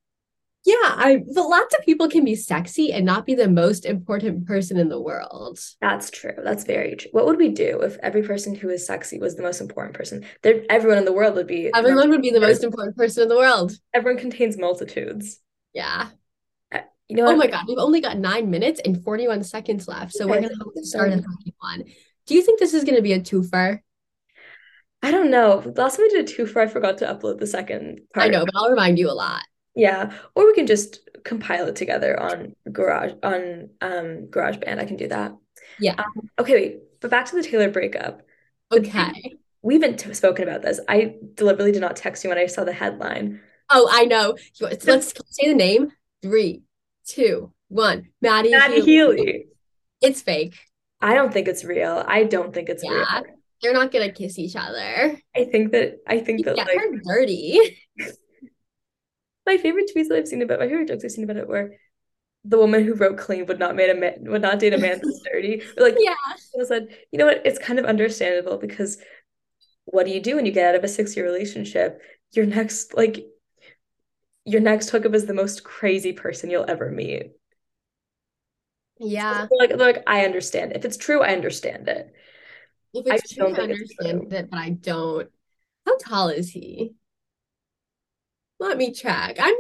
[0.64, 4.46] Yeah, I but lots of people can be sexy and not be the most important
[4.46, 5.60] person in the world.
[5.80, 6.32] That's true.
[6.42, 7.10] That's very true.
[7.12, 10.26] What would we do if every person who is sexy was the most important person?
[10.42, 11.70] There, everyone in the world would be.
[11.72, 13.78] Everyone would be the most important person in the world.
[13.94, 15.38] Everyone contains multitudes.
[15.72, 16.08] Yeah.
[17.08, 17.38] You know Oh what?
[17.38, 20.12] my God, we've only got nine minutes and 41 seconds left.
[20.12, 21.84] So we're gonna have to start a second one.
[22.26, 23.80] Do you think this is gonna be a twofer?
[25.02, 25.62] I don't know.
[25.76, 28.26] Last time we did a twofer, I forgot to upload the second part.
[28.26, 29.42] I know, but I'll remind you a lot.
[29.74, 34.78] Yeah, or we can just compile it together on Garage on um GarageBand.
[34.80, 35.36] I can do that.
[35.78, 35.94] Yeah.
[35.98, 36.78] Um, okay, wait.
[37.00, 38.22] But back to the Taylor breakup.
[38.72, 39.36] Okay.
[39.62, 40.80] We haven't t- spoken about this.
[40.88, 43.40] I deliberately did not text you when I saw the headline.
[43.70, 44.36] Oh, I know.
[44.60, 44.84] Let's
[45.30, 45.92] say the name.
[46.22, 46.62] Three,
[47.06, 48.08] two, one.
[48.20, 49.16] Matty, Matty Healy.
[49.16, 49.46] Healy.
[50.02, 50.54] It's fake.
[51.00, 52.04] I don't think it's real.
[52.06, 52.90] I don't think it's Yeah.
[53.20, 53.24] real.
[53.62, 55.18] They're not gonna kiss each other.
[55.34, 57.78] I think that I think You that get like her dirty.
[59.46, 61.72] my favorite tweets that I've seen about my favorite jokes I've seen about it were
[62.44, 65.00] the woman who wrote clean would not made a man would not date a man
[65.02, 65.62] that's dirty.
[65.76, 66.14] Like Yeah.
[66.60, 67.42] I said, you know what?
[67.44, 68.98] It's kind of understandable because
[69.84, 72.00] what do you do when you get out of a six-year relationship?
[72.32, 73.24] Your next like
[74.46, 77.32] your next hookup is the most crazy person you'll ever meet.
[78.98, 79.48] Yeah.
[79.58, 80.72] Like, like I understand.
[80.74, 82.14] If it's true, I understand it.
[82.94, 85.28] If it's just true, don't I understand it, but I don't.
[85.84, 86.94] How tall is he?
[88.58, 89.36] Let me check.
[89.38, 89.54] I'm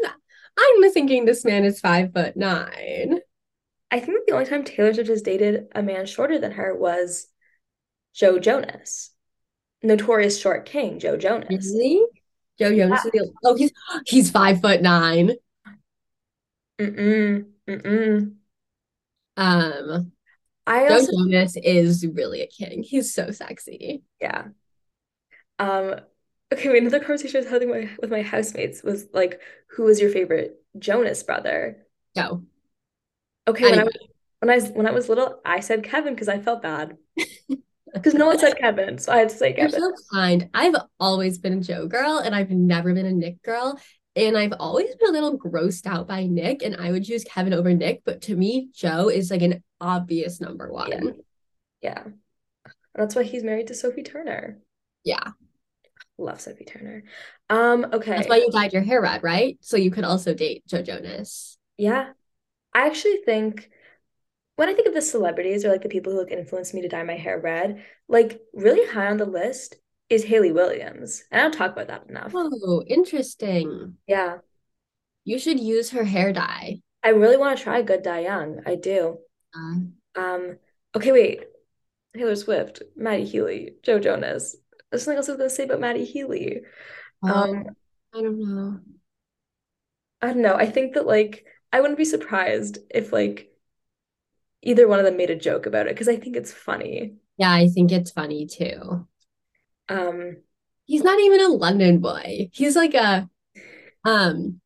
[0.58, 3.20] I'm thinking this man is five foot nine.
[3.90, 7.28] I think the only time Taylor Swift has dated a man shorter than her was
[8.14, 9.10] Joe Jonas.
[9.82, 11.70] Notorious short king, Joe Jonas.
[11.72, 12.02] Really?
[12.58, 13.72] Joe Jonas is the oh he's
[14.06, 15.32] he's five foot nine.
[16.78, 17.46] Mm-mm.
[17.68, 18.34] Mm-mm.
[19.36, 20.12] Um
[20.66, 22.82] I Joe also Jonas is really a king.
[22.82, 24.02] He's so sexy.
[24.20, 24.48] Yeah.
[25.58, 26.00] Um,
[26.52, 30.00] okay, wait, another conversation I was having my, with my housemates was like, who was
[30.00, 31.86] your favorite Jonas brother?
[32.14, 32.42] Go.
[33.48, 33.96] Okay, when I was
[34.40, 36.96] when I was when I was little, I said Kevin because I felt bad.
[37.96, 39.80] Because no one said Kevin, so I had to say You're Kevin.
[39.80, 40.48] so kind.
[40.54, 43.80] I've always been a Joe girl and I've never been a Nick girl.
[44.14, 47.52] And I've always been a little grossed out by Nick, and I would choose Kevin
[47.52, 48.00] over Nick.
[48.06, 50.90] But to me, Joe is like an obvious number one.
[50.90, 51.10] Yeah.
[51.82, 52.04] Yeah.
[52.94, 54.58] That's why he's married to Sophie Turner.
[55.04, 55.32] Yeah.
[56.16, 57.04] Love Sophie Turner.
[57.50, 58.16] Um, okay.
[58.16, 59.58] That's why you dyed your hair red, right?
[59.60, 61.58] So you could also date Joe Jonas.
[61.76, 62.08] Yeah.
[62.72, 63.68] I actually think
[64.56, 66.88] when I think of the celebrities or like the people who like influenced me to
[66.88, 69.76] dye my hair red, like really high on the list
[70.08, 71.24] is Hayley Williams.
[71.30, 72.32] And I don't talk about that enough.
[72.34, 73.96] Oh, interesting.
[74.06, 74.38] Yeah.
[75.24, 76.80] You should use her hair dye.
[77.02, 78.60] I really want to try good dye young.
[78.66, 79.18] I do.
[79.54, 80.58] Uh, Um,
[80.94, 81.44] okay, wait.
[82.16, 84.56] Taylor Swift, Matty Healy, Joe Jonas.
[84.90, 86.62] There's something else I was gonna say about Matty Healy.
[87.22, 87.66] um, Um,
[88.14, 88.80] I don't know.
[90.22, 90.54] I don't know.
[90.54, 93.50] I think that like I wouldn't be surprised if like
[94.66, 97.14] either one of them made a joke about it because I think it's funny.
[97.38, 99.06] Yeah, I think it's funny too.
[99.88, 100.38] Um,
[100.86, 102.48] He's not even a London boy.
[102.52, 103.28] He's like a
[104.04, 104.60] um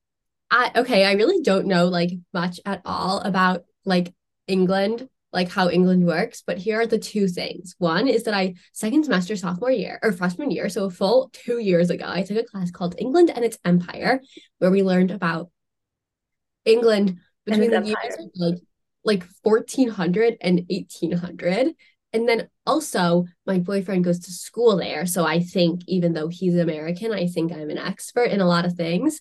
[0.50, 4.12] I okay, I really don't know like much at all about like
[4.46, 7.74] England, like how England works, but here are the two things.
[7.78, 11.58] One is that I second semester sophomore year or freshman year, so a full two
[11.58, 14.20] years ago, I took a class called England and its Empire,
[14.58, 15.50] where we learned about
[16.64, 18.58] England between the years of, like
[19.04, 21.74] like 1400 and 1800.
[22.12, 25.06] And then also, my boyfriend goes to school there.
[25.06, 28.64] So I think, even though he's American, I think I'm an expert in a lot
[28.64, 29.20] of things.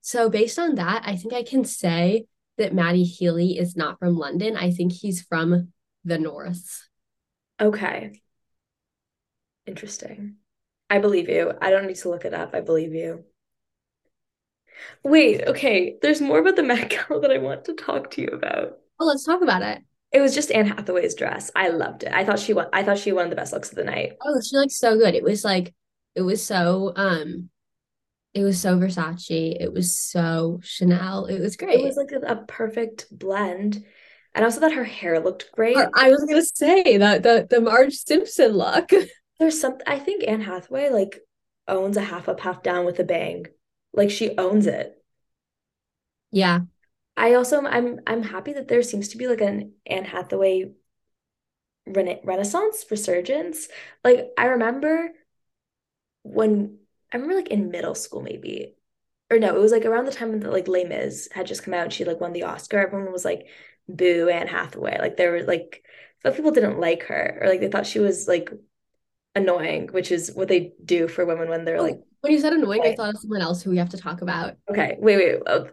[0.00, 2.26] So, based on that, I think I can say
[2.56, 4.56] that Matty Healy is not from London.
[4.56, 5.72] I think he's from
[6.04, 6.88] the North.
[7.60, 8.20] okay.
[9.66, 10.36] Interesting.
[10.88, 11.52] I believe you.
[11.60, 12.54] I don't need to look it up.
[12.54, 13.24] I believe you.
[15.02, 15.98] Wait, okay.
[16.00, 18.78] There's more about the Met Gala that I want to talk to you about.
[18.98, 19.82] Well, let's talk about it.
[20.12, 21.50] It was just Anne Hathaway's dress.
[21.54, 22.12] I loved it.
[22.12, 22.66] I thought she won.
[22.72, 24.12] I thought she won the best looks of the night.
[24.24, 25.14] Oh, she looks so good.
[25.14, 25.74] It was like,
[26.14, 27.50] it was so, um,
[28.34, 29.56] it was so Versace.
[29.60, 31.26] It was so Chanel.
[31.26, 31.80] It was great.
[31.80, 33.84] It was like a, a perfect blend.
[34.34, 35.76] And I also thought her hair looked great.
[35.76, 38.90] Or I was gonna say that the the Marge Simpson look.
[39.38, 41.20] There's something I think Anne Hathaway like
[41.66, 43.46] owns a half up, half down with a bang.
[43.92, 44.94] Like she owns it.
[46.30, 46.60] Yeah.
[47.18, 50.72] I also I'm I'm happy that there seems to be like an Anne Hathaway
[51.86, 53.68] rena renaissance resurgence.
[54.04, 55.10] Like I remember
[56.22, 56.78] when
[57.12, 58.74] I remember like in middle school maybe.
[59.30, 61.74] Or no, it was like around the time that like Les Mis had just come
[61.74, 62.78] out and she like won the Oscar.
[62.78, 63.46] Everyone was like,
[63.88, 64.98] boo Anne Hathaway.
[64.98, 65.84] Like there were like
[66.22, 68.50] some people didn't like her or like they thought she was like
[69.34, 72.52] annoying, which is what they do for women when they're Oh, like, when you said
[72.52, 74.56] annoying, I thought of someone else who we have to talk about.
[74.70, 75.42] okay, wait, wait.
[75.46, 75.68] Oh,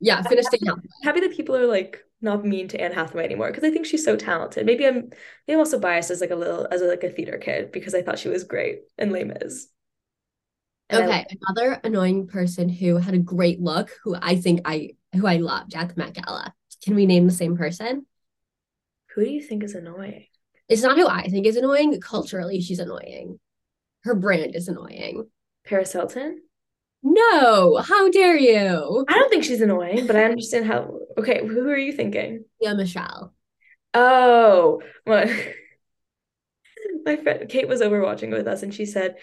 [0.00, 0.80] Yeah, finish Danielle.
[1.02, 4.04] happy that people are like not mean to Anne Hathaway anymore because I think she's
[4.04, 4.66] so talented.
[4.66, 5.12] Maybe I'm maybe
[5.50, 8.02] I'm also biased as like a little as a, like a theater kid because I
[8.02, 9.68] thought she was great in Les Mis.
[10.88, 14.90] And I- Okay, another annoying person who had a great look, who I think I
[15.14, 16.54] who I loved at the Met Gala.
[16.82, 18.06] Can we name the same person?
[19.14, 20.26] who do you think is annoying?
[20.68, 22.00] It's not who I think is annoying.
[22.00, 23.40] Culturally, she's annoying.
[24.04, 25.28] her brand is annoying.
[25.64, 26.42] Paris Hilton?
[27.02, 29.04] No, how dare you?
[29.08, 30.98] I don't think she's annoying, but I understand how.
[31.18, 32.44] Okay, who are you thinking?
[32.60, 33.32] Yeah, Michelle.
[33.94, 35.24] Oh, my,
[37.04, 39.16] my friend Kate was over watching with us and she said,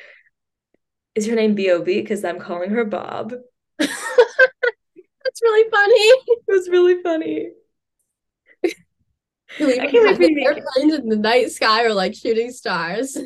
[1.16, 2.02] Is her name B.O.B.?
[2.02, 3.34] Because I'm calling her Bob.
[3.80, 5.94] That's really funny.
[5.94, 7.50] It was really funny.
[9.60, 13.18] I can't wait for you airplanes in the night sky are like shooting stars.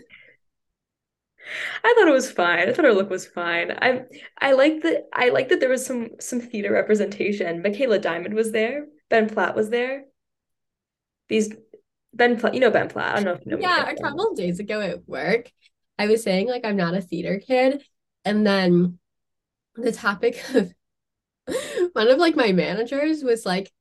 [1.83, 2.69] I thought it was fine.
[2.69, 3.71] I thought her look was fine.
[3.71, 4.01] I
[4.39, 7.61] I like that I like that there was some some theater representation.
[7.61, 8.85] Michaela Diamond was there.
[9.09, 10.05] Ben Platt was there.
[11.29, 11.53] These
[12.13, 13.11] Ben Platt, you know Ben Platt.
[13.11, 15.51] I don't know if you know Yeah, a couple of days ago at work,
[15.97, 17.83] I was saying like I'm not a theater kid,
[18.25, 18.99] and then
[19.75, 20.73] the topic of
[21.93, 23.71] one of like my managers was like,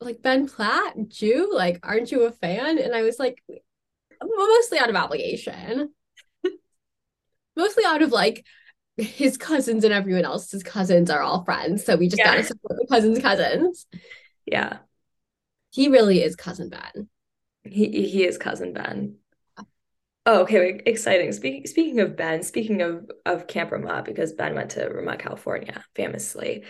[0.00, 2.78] like Ben Platt, Jew, like aren't you a fan?
[2.78, 3.42] And I was like,
[4.22, 5.90] mostly out of obligation,
[7.56, 8.44] mostly out of like
[8.96, 12.32] his cousins and everyone else's cousins are all friends, so we just Yeah.
[12.32, 13.86] gotta support the cousins' cousins.
[14.46, 14.78] Yeah,
[15.70, 17.08] He really is cousin Ben.
[17.64, 19.18] he he is cousin Ben.
[20.24, 21.30] Oh, okay, wait, exciting.
[21.32, 25.84] Speaking speaking of Ben, speaking of of Camp Ramah, because Ben went to Ramah, California,
[25.94, 26.64] famously,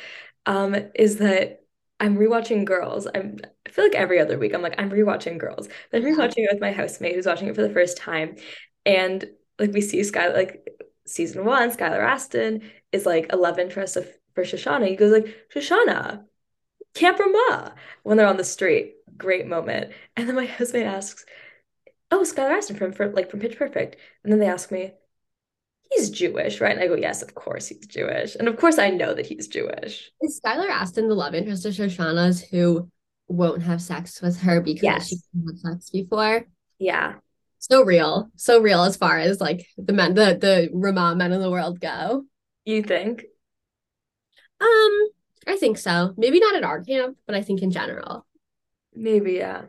[0.44, 1.62] um, is that
[1.98, 3.06] I'm rewatching Girls.
[3.14, 5.68] I'm I feel like every other week I'm like I'm rewatching Girls.
[5.90, 8.36] But I'm rewatching it with my housemate who's watching it for the first time,
[8.84, 9.24] and
[9.58, 10.68] like we see Sky like
[11.06, 14.88] season one, Skylar Astin is like a love interest of for Shoshanna.
[14.88, 16.24] He goes like Shoshanna,
[16.94, 18.94] Camp Ramah when they're on the street.
[19.16, 19.92] Great moment.
[20.16, 21.24] And then my husband asks,
[22.10, 24.92] "Oh, Skylar Astin from, from like from Pitch Perfect," and then they ask me,
[25.90, 28.90] "He's Jewish, right?" And I go, "Yes, of course he's Jewish, and of course I
[28.90, 32.90] know that he's Jewish." Is Skylar Astin the love interest of Shoshanna's who
[33.28, 35.08] won't have sex with her because Yes.
[35.08, 36.44] she had sex before?
[36.78, 37.14] Yeah,
[37.68, 38.30] So real.
[38.36, 41.80] So real as far as like the men the the Ramah men in the world
[41.80, 42.24] go.
[42.64, 43.24] you think?
[44.60, 45.08] Um,
[45.48, 46.14] I think so.
[46.16, 48.24] Maybe not at our camp, but I think in general.
[48.94, 49.62] Maybe, yeah.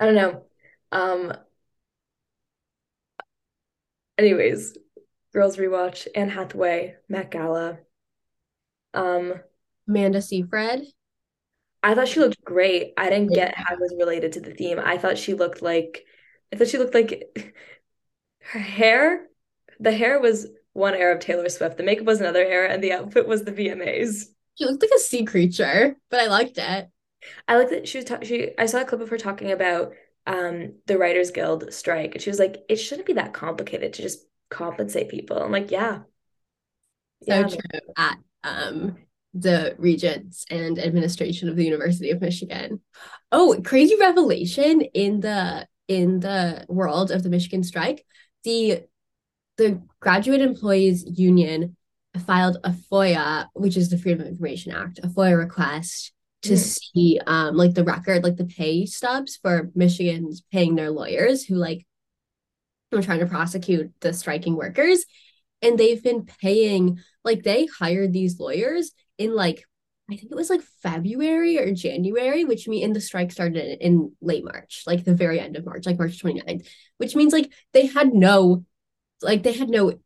[0.00, 0.44] I don't know.
[0.92, 1.34] Um,
[4.16, 4.76] anyways,
[5.34, 7.78] girls rewatch Anne Hathaway, Met Gala.
[8.94, 9.34] Um,
[9.86, 10.84] Amanda Seyfried.
[11.82, 12.94] I thought she looked great.
[12.96, 14.80] I didn't get how it was related to the theme.
[14.82, 16.06] I thought she looked like
[16.54, 17.54] I thought she looked like
[18.52, 19.26] her hair.
[19.80, 21.76] The hair was one era of Taylor Swift.
[21.76, 24.28] The makeup was another era, and the outfit was the VMAs.
[24.56, 26.88] She looked like a sea creature, but I liked it.
[27.48, 29.94] I like that she was ta- she I saw a clip of her talking about
[30.26, 34.02] um the Writers Guild strike, and she was like, it shouldn't be that complicated to
[34.02, 35.38] just compensate people.
[35.42, 36.02] I'm like, yeah.
[37.20, 37.60] So Yeah, true
[37.96, 38.96] at um
[39.32, 42.80] the regents and administration of the University of Michigan.
[43.32, 48.04] Oh, crazy revelation in the in the world of the Michigan strike.
[48.44, 48.82] The
[49.56, 51.76] the Graduate Employees Union
[52.26, 56.12] filed a FOIA, which is the Freedom of Information Act, a FOIA request
[56.42, 56.58] to Mm.
[56.58, 61.54] see um like the record, like the pay stubs for Michigan's paying their lawyers who
[61.54, 61.86] like
[62.92, 65.04] were trying to prosecute the striking workers.
[65.62, 69.64] And they've been paying like they hired these lawyers in like
[70.10, 74.12] I think it was like February or January, which mean and the strike started in
[74.20, 77.86] late March, like the very end of March, like March 29th, which means like they
[77.86, 78.64] had no
[79.22, 79.98] like they had no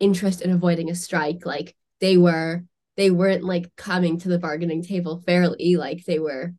[0.00, 1.46] interest in avoiding a strike.
[1.46, 2.64] Like they were
[2.96, 5.76] they weren't like coming to the bargaining table fairly.
[5.76, 6.54] Like they were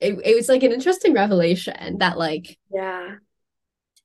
[0.00, 3.16] it, it was like an interesting revelation that like yeah.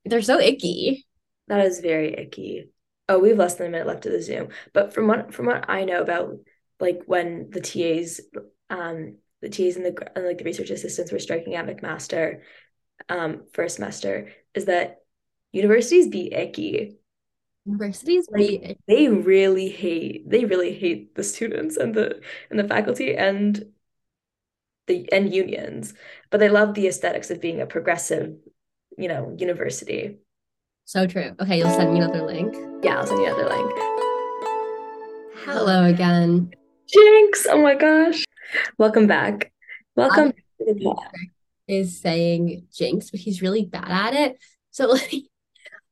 [0.03, 1.05] they're so icky.
[1.47, 2.69] That is very icky.
[3.07, 4.49] Oh, we have less than a minute left of the Zoom.
[4.73, 6.37] But from what from what I know about
[6.79, 8.21] like when the TAs
[8.69, 12.41] um the TAs and the and like the research assistants were striking at McMaster
[13.09, 15.03] um first semester is that
[15.51, 16.97] universities be icky.
[17.65, 22.67] Universities Like be they really hate they really hate the students and the and the
[22.67, 23.71] faculty and
[24.87, 25.93] the and unions,
[26.29, 28.35] but they love the aesthetics of being a progressive,
[28.97, 30.17] you know, university.
[30.85, 31.35] so true.
[31.39, 32.53] Okay, you'll send me another link.
[32.83, 33.71] Yeah, I'll send you another link.
[35.45, 36.51] Hello again.
[36.87, 37.47] Jinx!
[37.49, 38.25] Oh my gosh.
[38.77, 39.51] Welcome back.
[39.95, 41.11] Welcome back to the pod.
[41.67, 44.37] is saying jinx, but he's really bad at it.
[44.71, 45.23] So like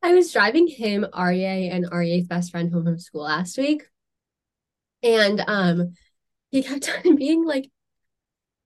[0.04, 3.84] I was driving him, Arye, and Arye's best friend home from school last week.
[5.02, 5.94] And um
[6.52, 7.70] he kept on being like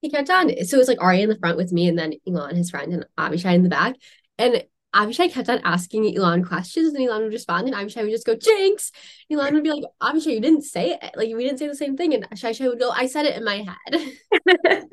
[0.01, 2.13] he kept on so it was like Arye in the front with me and then
[2.27, 3.95] Elon, his friend, and Abishai in the back.
[4.37, 4.63] And
[4.93, 8.35] Abishai kept on asking Elon questions and Elon would respond and Abishai would just go,
[8.35, 8.91] Jinx.
[9.31, 11.11] Elon would be like, Abishai, you didn't say it.
[11.15, 12.13] Like we didn't say the same thing.
[12.13, 14.87] And Shai would go, I said it in my head.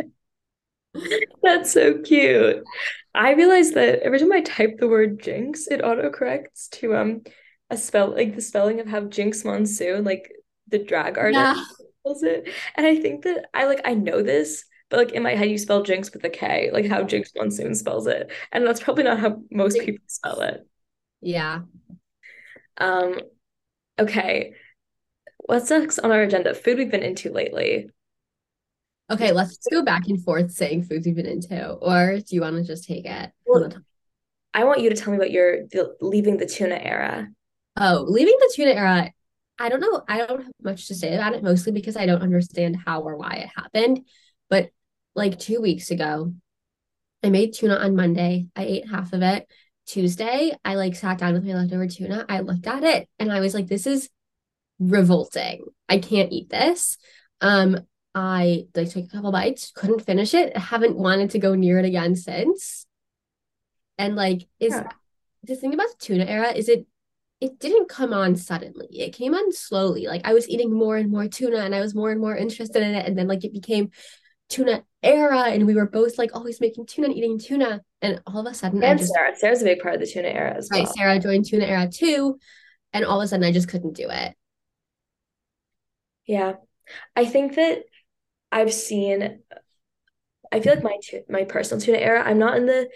[1.43, 2.63] That's so cute.
[3.15, 7.23] I realized that every time I type the word jinx, it autocorrects to um
[7.71, 10.31] a spell like the spelling of how Jinkx Monsoon, like
[10.69, 11.65] the drag artist Yeah.
[12.01, 12.49] spells it.
[12.75, 15.59] And I think that I like I know this, but like in my head you
[15.59, 18.31] spell Jinx with a K, like how Jinkx Monsoon spells it.
[18.53, 20.67] And that's probably not how most people spell it.
[21.21, 21.61] Yeah.
[22.79, 23.19] Um,
[23.99, 24.55] okay.
[25.39, 26.55] What's next on our agenda?
[26.55, 27.91] Food we've been into lately.
[29.11, 32.57] Okay, let's go back and forth saying foods we've been into, or do you want
[32.57, 33.31] to just take it?
[33.45, 33.71] Well,
[34.55, 37.29] I want you to tell me about your the, leaving the tuna era.
[37.77, 39.13] Oh, leaving the tuna era,
[39.59, 40.03] I don't know.
[40.09, 43.17] I don't have much to say about it, mostly because I don't understand how or
[43.17, 44.07] why it happened.
[44.51, 44.71] But
[45.15, 46.35] like two weeks ago,
[47.23, 48.47] I made tuna on Monday.
[48.55, 49.49] I ate half of it.
[49.87, 52.25] Tuesday, I like sat down with my leftover tuna.
[52.29, 54.09] I looked at it and I was like, this is
[54.79, 55.65] revolting.
[55.89, 56.97] I can't eat this.
[57.41, 57.81] Um,
[58.15, 60.53] I like took a couple bites, couldn't finish it.
[60.55, 62.87] I haven't wanted to go near it again since.
[63.99, 64.89] And like, is Yeah.
[65.43, 66.87] the thing about the tuna era is it
[67.41, 68.87] it didn't come on suddenly.
[68.91, 70.07] It came on slowly.
[70.07, 72.83] Like I was eating more and more tuna and I was more and more interested
[72.83, 73.07] in it.
[73.07, 73.91] And then like it became
[74.55, 77.83] tuna era and we were both like always making tuna and eating tuna.
[78.01, 79.37] And all of a sudden And just Sarah.
[79.37, 80.95] Sarah's a big part of the tuna era as right, well.
[80.95, 82.39] Sarah joined tuna era too.
[82.93, 84.35] And all of a sudden I just couldn't do it.
[86.27, 86.55] Yeah.
[87.17, 87.85] I think that
[88.53, 89.41] I've seen
[90.53, 90.99] I feel like my
[91.29, 92.89] my personal tuna era, I'm not in the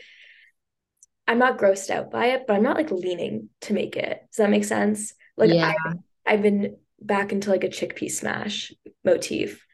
[1.26, 4.20] I'm not grossed out by it, but I'm not like leaning to make it.
[4.30, 5.14] Does that make sense?
[5.36, 5.72] Like Yeah.
[5.84, 5.94] I
[6.32, 8.72] I've been back into like a chickpea smash
[9.04, 9.64] motif.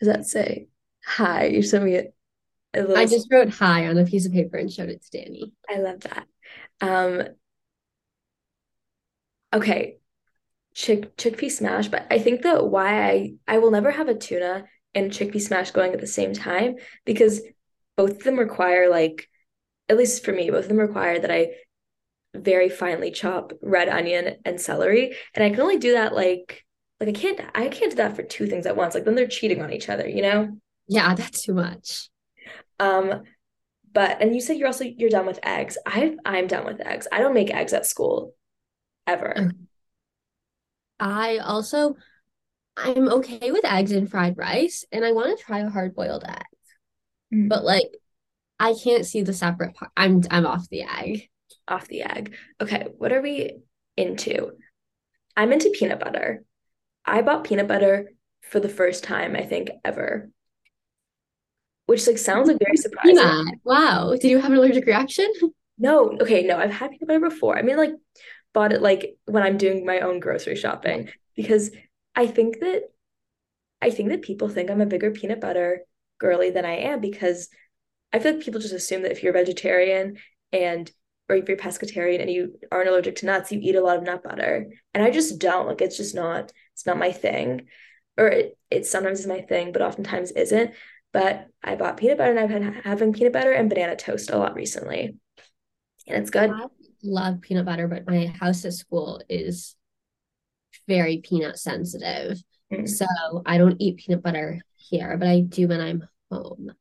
[0.00, 0.68] Does that say
[1.06, 1.46] hi?
[1.46, 2.04] You sent me a,
[2.74, 5.18] a little I just wrote hi on a piece of paper and showed it to
[5.18, 5.52] Dani.
[5.68, 6.26] I love that.
[6.80, 7.22] Um,
[9.52, 9.98] okay,
[10.74, 14.64] chick chickpea smash, but I think that why I I will never have a tuna
[14.94, 17.40] and chickpea smash going at the same time because
[17.96, 19.28] both of them require like
[19.88, 21.50] at least for me, both of them require that I
[22.34, 26.64] very finely chop red onion and celery, and I can only do that like
[27.00, 28.94] like I can't I can't do that for two things at once.
[28.94, 30.58] Like then they're cheating on each other, you know?
[30.88, 32.10] Yeah, that's too much.
[32.80, 33.22] Um,
[33.92, 35.78] but and you said you're also you're done with eggs.
[35.86, 37.06] I I'm done with eggs.
[37.12, 38.34] I don't make eggs at school
[39.06, 39.52] ever.
[41.00, 41.96] I also
[42.76, 46.24] I'm okay with eggs and fried rice, and I want to try a hard boiled
[46.24, 46.44] egg,
[47.32, 47.48] Mm.
[47.48, 47.88] but like
[48.60, 49.92] I can't see the separate part.
[49.96, 51.28] I'm I'm off the egg.
[51.68, 52.34] Off the egg.
[52.60, 53.58] Okay, what are we
[53.96, 54.52] into?
[55.36, 56.44] I'm into peanut butter.
[57.04, 58.10] I bought peanut butter
[58.42, 60.30] for the first time, I think, ever.
[61.86, 63.16] Which like sounds like very surprising.
[63.16, 63.58] Peanut.
[63.64, 64.12] Wow.
[64.12, 65.30] Did you have an allergic reaction?
[65.76, 67.58] No, okay, no, I've had peanut butter before.
[67.58, 67.92] I mean, like,
[68.52, 71.70] bought it like when I'm doing my own grocery shopping because
[72.14, 72.82] I think that
[73.82, 75.80] I think that people think I'm a bigger peanut butter
[76.18, 77.48] girly than I am because
[78.12, 80.16] I feel like people just assume that if you're a vegetarian
[80.52, 80.90] and
[81.28, 84.04] or if you're pescatarian and you aren't allergic to nuts, you eat a lot of
[84.04, 84.70] nut butter.
[84.92, 85.66] And I just don't.
[85.66, 87.66] Like it's just not, it's not my thing.
[88.16, 90.72] Or it, it sometimes is my thing, but oftentimes isn't.
[91.14, 94.36] But I bought peanut butter and I've been having peanut butter and banana toast a
[94.36, 95.16] lot recently.
[96.08, 96.50] And it's good.
[96.50, 96.66] I
[97.04, 99.76] love peanut butter, but my house at school is
[100.88, 102.42] very peanut sensitive.
[102.72, 102.88] Mm.
[102.88, 103.06] So
[103.46, 106.72] I don't eat peanut butter here, but I do when I'm home.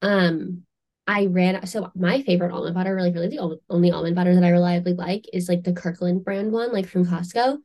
[0.00, 0.62] Um,
[1.06, 4.44] I ran so my favorite almond butter, really, really the only, only almond butter that
[4.44, 7.58] I reliably like is like the Kirkland brand one, like from Costco.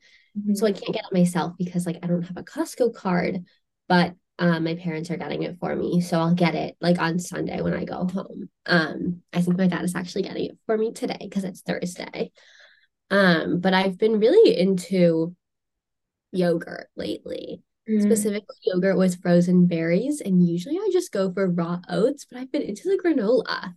[0.54, 3.44] So I can't get it myself because like I don't have a Costco card,
[3.88, 6.02] but um my parents are getting it for me.
[6.02, 8.50] So I'll get it like on Sunday when I go home.
[8.66, 12.32] Um I think my dad is actually getting it for me today because it's Thursday.
[13.12, 15.36] Um but I've been really into
[16.32, 17.62] yogurt lately.
[17.90, 18.02] Mm.
[18.02, 22.52] Specifically yogurt with frozen berries and usually I just go for raw oats, but I've
[22.52, 23.74] been into the granola.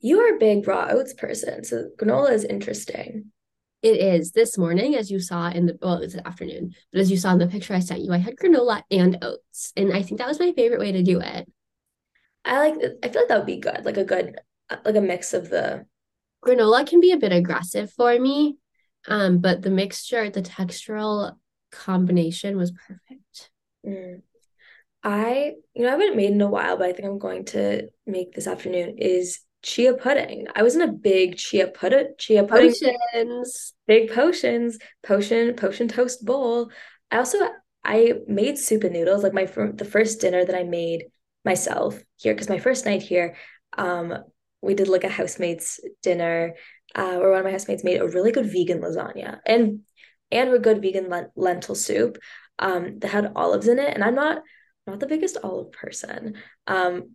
[0.00, 3.32] You are a big raw oats person, so granola is interesting.
[3.82, 7.10] It is this morning, as you saw in the well, it was afternoon, but as
[7.10, 10.02] you saw in the picture I sent you, I had granola and oats, and I
[10.02, 11.50] think that was my favorite way to do it.
[12.44, 14.36] I like I feel like that would be good, like a good
[14.84, 15.86] like a mix of the
[16.44, 18.56] Granola can be a bit aggressive for me,
[19.08, 21.36] um, but the mixture, the textural
[21.70, 23.50] combination was perfect.
[23.86, 24.22] Mm.
[25.02, 27.88] I, you know, I haven't made in a while, but I think I'm going to
[28.06, 30.46] make this afternoon is chia pudding.
[30.54, 33.74] I was in a big chia pudding, chia pudding, Potions.
[33.86, 36.70] big potions, potion, potion toast bowl.
[37.10, 37.38] I also
[37.84, 41.04] I made soup and noodles, like my the first dinner that I made
[41.44, 43.36] myself here, because my first night here,
[43.76, 44.14] um,
[44.62, 46.54] we did like a housemates dinner,
[46.94, 49.80] uh, where one of my housemates made a really good vegan lasagna and
[50.30, 52.18] and a good vegan len- lentil soup,
[52.58, 53.94] um, that had olives in it.
[53.94, 54.42] And I'm not
[54.86, 56.34] not the biggest olive person.
[56.66, 57.12] Um,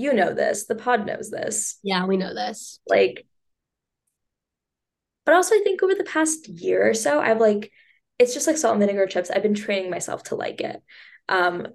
[0.00, 1.78] you know this, the pod knows this.
[1.82, 2.80] Yeah, we know this.
[2.86, 3.26] Like,
[5.24, 7.70] But also I think over the past year or so, I've like
[8.18, 9.30] it's just like salt and vinegar chips.
[9.30, 10.82] I've been training myself to like it.
[11.28, 11.68] Um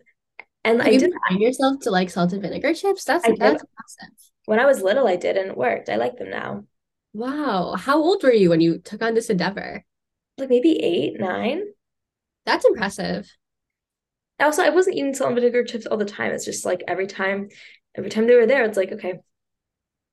[0.64, 3.04] and Have I you did trying yourself to like salt and vinegar chips?
[3.04, 4.32] That's I that's impressive.
[4.46, 5.90] when I was little, I did and it worked.
[5.90, 6.66] I like them now.
[7.14, 7.76] Wow.
[7.78, 9.84] How old were you when you took on this endeavor?
[10.38, 11.74] Like maybe eight, nine.
[12.46, 13.30] That's impressive.
[14.40, 16.32] Also, I wasn't eating salt and vinegar chips all the time.
[16.34, 17.50] It's just like every time,
[17.98, 19.20] every time they were there, it's like, okay,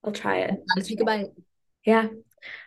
[0.04, 0.54] I'll try it.
[0.68, 1.26] Gotta take a bite.
[1.84, 2.08] Yeah.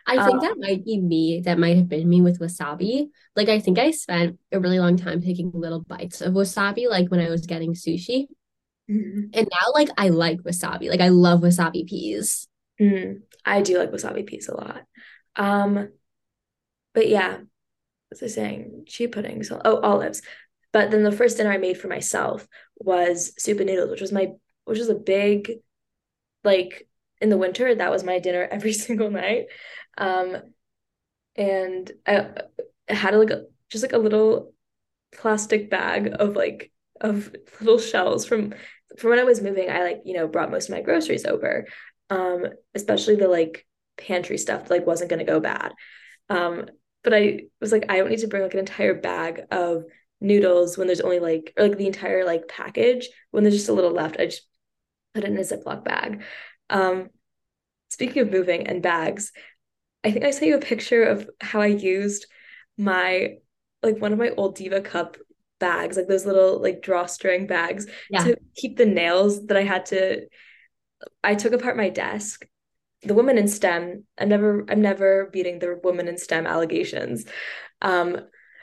[0.06, 1.40] I think Um, that might be me.
[1.44, 3.08] That might have been me with wasabi.
[3.34, 7.10] Like I think I spent a really long time taking little bites of wasabi, like
[7.10, 8.26] when I was getting sushi.
[8.90, 9.30] mhm.
[9.34, 10.88] And now like I like wasabi.
[10.88, 12.48] Like I love wasabi peas.
[12.80, 14.82] Mm, I do like wasabi peas a lot.
[15.36, 15.90] Um,
[16.94, 17.38] but yeah,
[18.08, 18.84] what's I saying?
[18.86, 19.42] Chia pudding.
[19.42, 20.22] So, oh, olives.
[20.72, 22.46] But then the first dinner I made for myself
[22.78, 24.32] was soup and noodles, which was my,
[24.66, 25.60] which was a big,
[26.44, 26.86] like
[27.20, 29.46] in the winter, that was my dinner every single night.
[29.96, 30.36] Um,
[31.34, 32.28] and I,
[32.88, 34.52] had like a, just like a little
[35.12, 38.54] plastic bag of like of little shells from
[38.98, 39.70] from when I was moving.
[39.70, 41.66] I like, you know, brought most of my groceries over.
[42.08, 43.66] Um, especially the like
[43.98, 45.72] pantry stuff that like wasn't gonna go bad.
[46.28, 46.66] Um,
[47.02, 49.84] but I was like, I don't need to bring like an entire bag of
[50.20, 53.72] noodles when there's only like or like the entire like package when there's just a
[53.74, 54.16] little left.
[54.18, 54.46] I just
[55.16, 56.22] put it in a Ziploc bag.
[56.68, 57.08] Um,
[57.88, 59.32] speaking of moving and bags,
[60.04, 62.26] I think I sent you a picture of how I used
[62.76, 63.38] my
[63.82, 65.16] like one of my old Diva Cup
[65.58, 68.24] bags, like those little like drawstring bags Yeah.
[68.24, 70.26] to keep the nails that I had to
[71.24, 72.46] I took apart my desk.
[73.02, 77.24] The woman in STEM, I'm never I'm never beating the woman in STEM allegations.
[77.80, 78.20] Um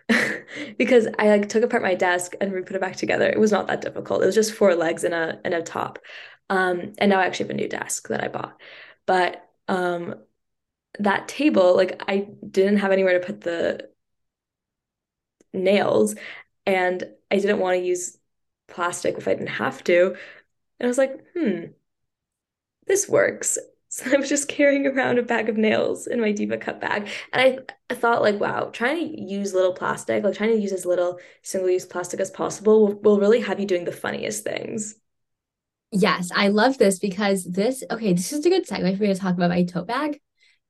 [0.78, 3.28] because I like took apart my desk and we put it back together.
[3.30, 4.24] It was not that difficult.
[4.24, 6.00] It was just four legs and a and a top.
[6.50, 8.60] Um and now I actually have a new desk that I bought.
[9.06, 10.16] But um
[11.00, 13.90] that table, like I didn't have anywhere to put the
[15.54, 16.16] nails
[16.66, 18.18] and I didn't want to use
[18.68, 20.08] plastic if I didn't have to.
[20.80, 21.66] And I was like, hmm,
[22.88, 23.58] this works.
[23.96, 27.08] So I was just carrying around a bag of nails in my Diva Cup bag.
[27.32, 30.72] And I, I thought like, wow, trying to use little plastic, like trying to use
[30.72, 34.96] as little single-use plastic as possible will, will really have you doing the funniest things.
[35.92, 39.16] Yes, I love this because this, okay, this is a good segue for me to
[39.16, 40.20] talk about my tote bag.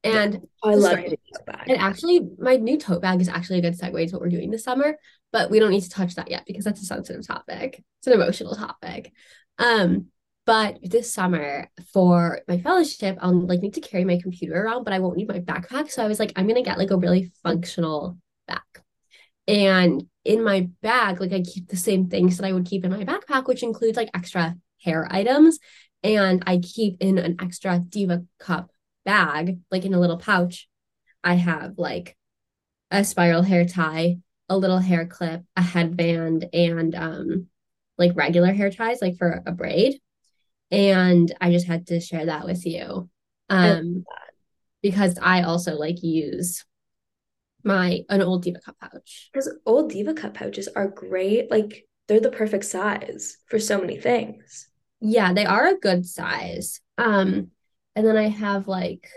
[0.04, 1.70] And Oh, I love start your with- tote bag.
[1.70, 4.52] And actually, my new tote bag is actually a good segue to what we're doing
[4.52, 4.98] this summer,
[5.32, 7.86] but we don't need to touch that yet because that's a sensitive topic.
[8.00, 9.14] It's an emotional topic.
[9.58, 10.08] Um,
[10.46, 14.94] but this summer for my fellowship, I'll like need to carry my computer around, but
[14.94, 15.90] I won't need my backpack.
[15.90, 18.18] So I was like, I'm gonna get like a really functional
[18.48, 18.60] bag.
[19.48, 22.92] And in my bag, like I keep the same things that I would keep in
[22.92, 25.60] my backpack, which includes like extra hair items.
[26.04, 28.72] And I keep in an extra Diva cup
[29.06, 30.68] bag, like in a little pouch.
[31.24, 32.18] I have like
[32.92, 34.18] a spiral hair tie,
[34.50, 37.48] a little hair clip, a headband, and um
[37.98, 40.00] like regular hair ties, like for a braid.
[40.74, 43.10] And I just had to share that with you.
[43.50, 44.04] Um
[44.82, 46.66] because I also like use
[47.64, 49.30] my an old Diva cup pouch.
[49.32, 51.50] Because old Diva Cup pouches are great.
[51.50, 54.68] Like they're the perfect size for so many things.
[55.00, 56.82] Yeah, they are a good size.
[56.98, 57.52] Um,
[57.96, 59.08] and then I have like,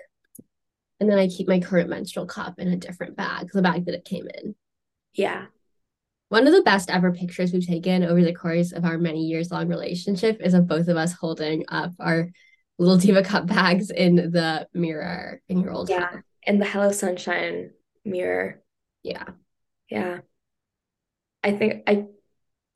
[1.00, 3.94] and then I keep my current menstrual cup in a different bag, the bag that
[3.94, 4.54] it came in.
[5.14, 5.46] Yeah.
[6.28, 9.50] One of the best ever pictures we've taken over the course of our many years
[9.50, 12.30] long relationship is of both of us holding up our
[12.78, 16.06] little Diva cup bags in the mirror in your old Yeah.
[16.06, 16.22] house.
[16.46, 17.70] And the Hello Sunshine
[18.04, 18.62] mirror.
[19.02, 19.24] Yeah.
[19.88, 20.20] Yeah.
[21.44, 22.06] I think I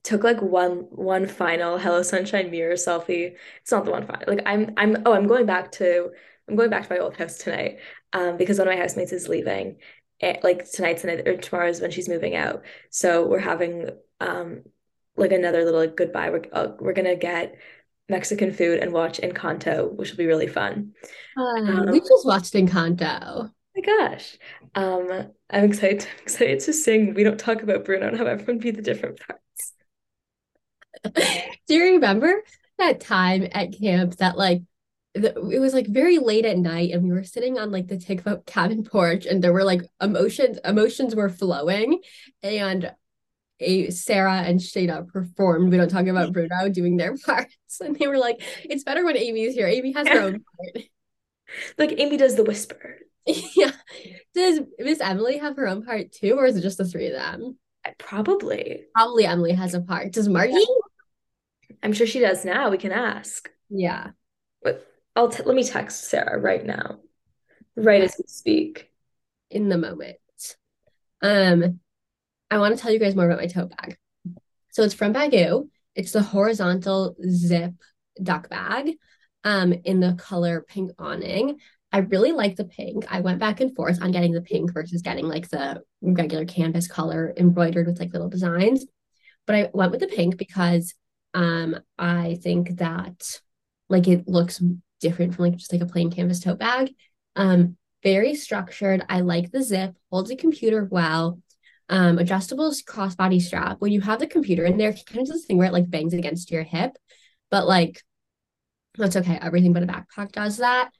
[0.05, 3.36] took like one one final Hello Sunshine mirror selfie.
[3.62, 4.24] It's not the one final.
[4.28, 6.11] Like I'm I'm oh I'm going back to
[6.48, 7.78] I'm going back to my old house tonight.
[8.12, 9.76] Um because one of my housemates is leaving.
[10.20, 12.62] Eh, like tonight's tonight or tomorrow's when she's moving out.
[12.90, 13.90] So we're having
[14.20, 14.62] um
[15.16, 16.30] like another little like, goodbye.
[16.30, 17.56] We're uh, we're gonna get
[18.08, 20.92] Mexican food and watch Encanto, which will be really fun.
[21.36, 23.50] Um, we just watched Encanto.
[23.76, 24.36] my gosh.
[24.74, 26.06] Um, I'm excited.
[26.18, 29.20] I'm excited to sing We Don't Talk About Bruno and have everyone be the different
[29.20, 29.72] parts.
[31.66, 32.42] Do you remember
[32.78, 34.62] that time at camp that like
[35.14, 37.96] the, it was like very late at night and we were sitting on like the
[37.96, 42.00] Tikva cabin porch and there were like emotions emotions were flowing
[42.42, 42.92] and
[43.58, 45.70] a Sarah and Shayna performed.
[45.70, 46.32] We Don't Talk About mm-hmm.
[46.32, 49.66] Bruno doing their parts and they were like it's better when Amy's here.
[49.66, 50.44] Amy has her own
[50.74, 50.84] part.
[51.76, 52.98] Like Amy does the whisper.
[53.26, 53.72] yeah.
[54.34, 57.14] Does Miss Emily have her own part too or is it just the three of
[57.14, 57.58] them?
[57.84, 58.84] Uh, probably.
[58.94, 60.12] probably Emily has a part.
[60.12, 60.64] Does Margie?
[61.82, 62.70] I'm sure she does now.
[62.70, 63.50] We can ask.
[63.70, 64.11] yeah.
[64.62, 64.86] But
[65.20, 67.00] I'll t let me text Sarah right now,
[67.76, 68.90] right as we speak.
[69.50, 70.16] in the moment.
[71.20, 71.80] Um,
[72.50, 73.98] I want to tell you guys more about my tote bag.
[74.70, 75.68] So it's from Baggu.
[75.94, 77.72] It's the horizontal zip
[78.22, 78.92] duck bag
[79.44, 81.58] um in the color pink awning.
[81.92, 83.04] I really like the pink.
[83.10, 86.88] I went back and forth on getting the pink versus getting like the regular canvas
[86.88, 88.86] color embroidered with like little designs.
[89.46, 90.94] But I went with the pink because
[91.34, 93.38] um I think that
[93.90, 94.62] like it looks
[95.01, 96.94] different from like just like a plain canvas tote bag.
[97.36, 99.05] Um very structured.
[99.09, 101.40] I like the zip, holds a computer well.
[101.88, 103.80] Um, adjustable crossbody strap.
[103.80, 105.90] When you have the computer in there, kind of does this thing where it like
[105.90, 106.92] bangs against your hip,
[107.51, 108.01] but like
[108.96, 109.38] that's okay.
[109.40, 110.90] Everything but a backpack does that.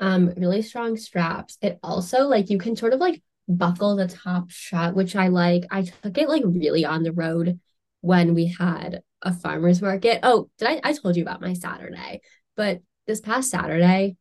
[0.00, 1.58] Um, really strong straps.
[1.60, 5.64] It also like you can sort of like buckle the top shut, which I like.
[5.70, 7.60] I took it like really on the road
[8.00, 10.20] when we had a farmer's market.
[10.22, 12.20] Oh, did I I told you about my Saturday,
[12.56, 14.16] but this past Saturday,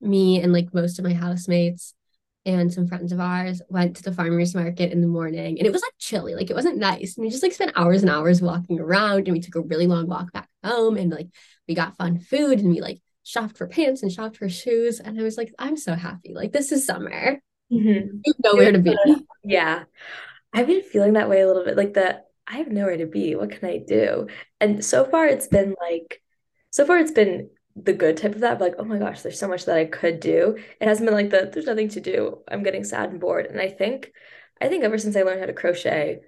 [0.00, 1.94] me and like most of my housemates
[2.46, 5.72] and some friends of ours went to the farmers market in the morning and it
[5.72, 8.40] was like chilly like it wasn't nice and we just like spent hours and hours
[8.40, 11.26] walking around and we took a really long walk back home and like
[11.66, 15.18] we got fun food and we like shopped for pants and shopped for shoes and
[15.18, 17.38] i was like i'm so happy like this is summer
[17.70, 18.22] Mhm.
[18.42, 18.96] nowhere to be
[19.44, 19.84] Yeah.
[20.54, 21.76] I've been feeling that way a little bit.
[21.76, 23.34] Like the I have nowhere to be.
[23.36, 24.28] What can I do?
[24.60, 26.22] And so far it's been like
[26.70, 27.50] so far it's been
[27.84, 30.20] the good type of that, like, oh my gosh, there's so much that I could
[30.20, 30.56] do.
[30.80, 32.38] It hasn't been like the there's nothing to do.
[32.48, 33.46] I'm getting sad and bored.
[33.46, 34.12] And I think
[34.60, 36.20] I think ever since I learned how to crochet,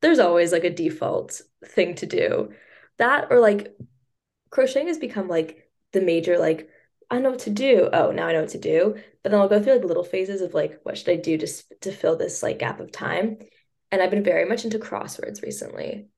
[0.00, 2.52] there's always like a default thing to do.
[2.98, 3.76] That or like
[4.50, 6.68] crocheting has become like the major like
[7.10, 7.88] I know what to do.
[7.92, 8.96] Oh, now I know what to do.
[9.22, 11.72] But then I'll go through like little phases of like what should I do just
[11.82, 13.38] to fill this like gap of time.
[13.92, 16.08] And I've been very much into crosswords recently.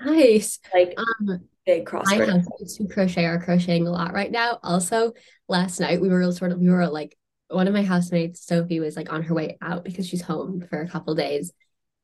[0.00, 2.30] Nice Like um big my crossword.
[2.30, 5.12] housemates who crochet are crocheting a lot right now also
[5.48, 7.16] last night we were sort of we were like
[7.48, 10.80] one of my housemates sophie was like on her way out because she's home for
[10.80, 11.52] a couple days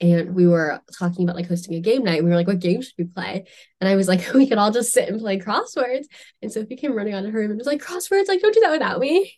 [0.01, 2.25] and we were talking about like hosting a game night.
[2.25, 3.45] We were like, what game should we play?
[3.81, 6.07] And I was like, we could all just sit and play crosswords.
[6.43, 8.73] And Sophie came running onto her room and was like, crosswords, like, don't do that
[8.73, 9.33] without me.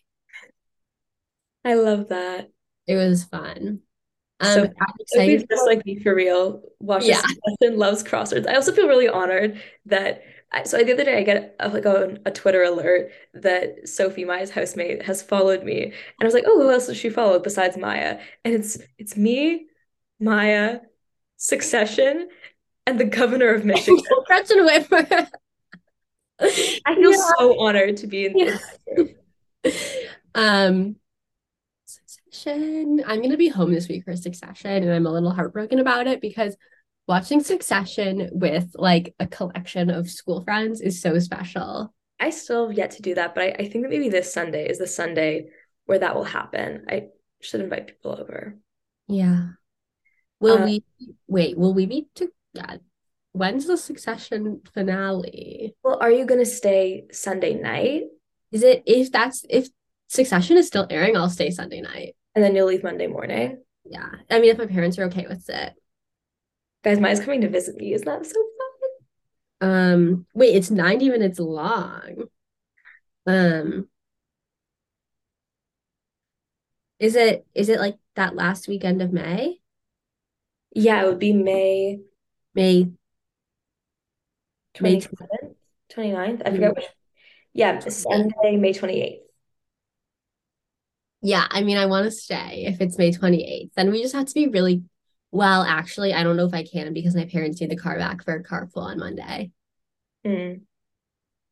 [1.64, 2.50] I love that.
[2.86, 3.80] It was fun.
[4.40, 4.70] Um, So I'm
[5.00, 5.46] excited.
[5.50, 6.62] just like me for real.
[6.80, 7.22] Watches Yeah.
[7.70, 8.46] Loves crosswords.
[8.48, 10.22] I also feel really honored that
[10.52, 14.24] I, so the other day I get a, like a, a Twitter alert that Sophie,
[14.24, 17.38] Maya's housemate, has followed me, and I was like, oh, who else does she follow
[17.40, 18.20] besides Maya?
[18.44, 19.66] And it's it's me,
[20.20, 20.80] Maya,
[21.38, 22.28] Succession,
[22.86, 24.02] and the governor of Michigan.
[24.26, 25.28] Gretchen Whitmer.
[26.40, 28.58] I feel so honored to be in Yeah.
[29.64, 29.84] this.
[30.34, 30.96] Um,
[32.44, 33.02] Succession.
[33.06, 36.20] I'm gonna be home this week for Succession, and I'm a little heartbroken about it
[36.20, 36.56] because
[37.08, 41.94] watching Succession with like a collection of school friends is so special.
[42.20, 44.68] I still have yet to do that, but I, I think that maybe this Sunday
[44.68, 45.46] is the Sunday
[45.86, 46.84] where that will happen.
[46.88, 47.06] I
[47.40, 48.56] should invite people over.
[49.08, 49.48] Yeah.
[50.40, 50.84] Will Uh, we
[51.26, 51.56] wait?
[51.56, 52.80] Will we be together?
[53.32, 55.74] When's the Succession finale?
[55.82, 58.02] Well, are you gonna stay Sunday night
[58.52, 59.68] Is it if that's if
[60.08, 62.14] Succession is still airing, I'll stay Sunday night.
[62.34, 63.62] And then you'll leave Monday morning?
[63.84, 64.08] Yeah.
[64.30, 65.74] I mean, if my parents are okay with it.
[66.82, 67.94] Guys, Maya's coming to visit me.
[67.94, 68.34] Isn't that so
[69.60, 69.70] fun?
[69.70, 72.24] Um, wait, it's 90 minutes long.
[73.26, 73.88] Um,
[76.98, 79.60] is it is it like that last weekend of May?
[80.74, 82.00] Yeah, it would be May
[82.54, 82.90] May
[84.80, 85.54] May 27th,
[85.94, 86.42] 29th.
[86.44, 86.84] I forget which.
[87.52, 89.23] Yeah, Sunday, May 28th.
[91.24, 93.70] Yeah, I mean, I want to stay if it's May 28th.
[93.74, 94.82] Then we just have to be really
[95.32, 98.22] well, actually, I don't know if I can because my parents need the car back
[98.22, 99.50] for a carpool on Monday.
[100.24, 100.60] Mm.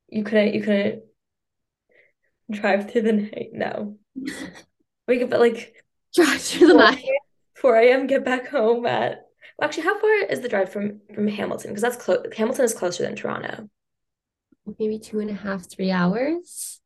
[0.08, 1.02] You couldn't you couldn't
[2.50, 3.48] drive through the night.
[3.52, 3.98] No.
[5.08, 5.74] We could but like
[6.14, 7.04] Drive through the night.
[7.56, 8.06] 4 a.m.
[8.06, 9.26] get back home at
[9.58, 11.70] well, actually how far is the drive from from Hamilton?
[11.70, 13.68] Because that's close Hamilton is closer than Toronto.
[14.78, 16.80] Maybe two and a half, three hours.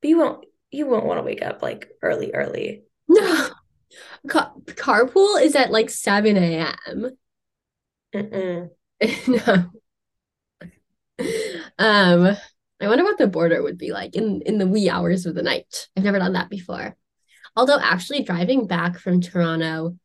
[0.00, 2.84] But you won't you won't want to wake up like early, early.
[3.08, 3.48] No.
[4.28, 7.10] Ca- carpool is at like 7 a.m.
[8.14, 8.70] Mm-mm.
[9.28, 9.70] No.
[11.78, 12.36] Um,
[12.80, 15.42] I wonder what the border would be like in in the wee hours of the
[15.42, 15.88] night.
[15.96, 16.96] I've never done that before.
[17.56, 19.96] Although actually driving back from Toronto,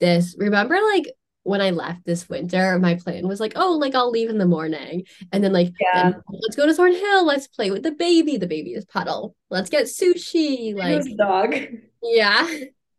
[0.00, 1.12] this remember like
[1.46, 4.46] when I left this winter, my plan was like, oh, like I'll leave in the
[4.46, 5.04] morning.
[5.32, 6.10] And then like Yeah.
[6.10, 8.36] then let's go to Thornhill, let's play with the baby.
[8.36, 9.34] The baby is Puddle.
[9.48, 10.74] Let's get sushi.
[10.74, 11.54] Like, dog?
[12.02, 12.48] yeah.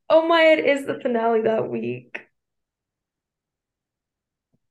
[0.10, 2.22] Oh my, it is the finale that week.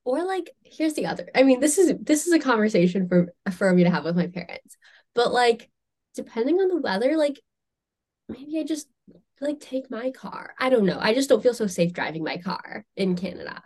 [0.04, 1.28] Or like, here's the other.
[1.34, 4.28] I mean, this is this is a conversation for for me to have with my
[4.28, 4.76] parents.
[5.14, 5.68] But like,
[6.14, 7.38] depending on the weather, like
[8.28, 8.86] maybe I just
[9.40, 10.54] like take my car.
[10.58, 10.98] I don't know.
[11.00, 13.62] I just don't feel so safe driving my car in Canada.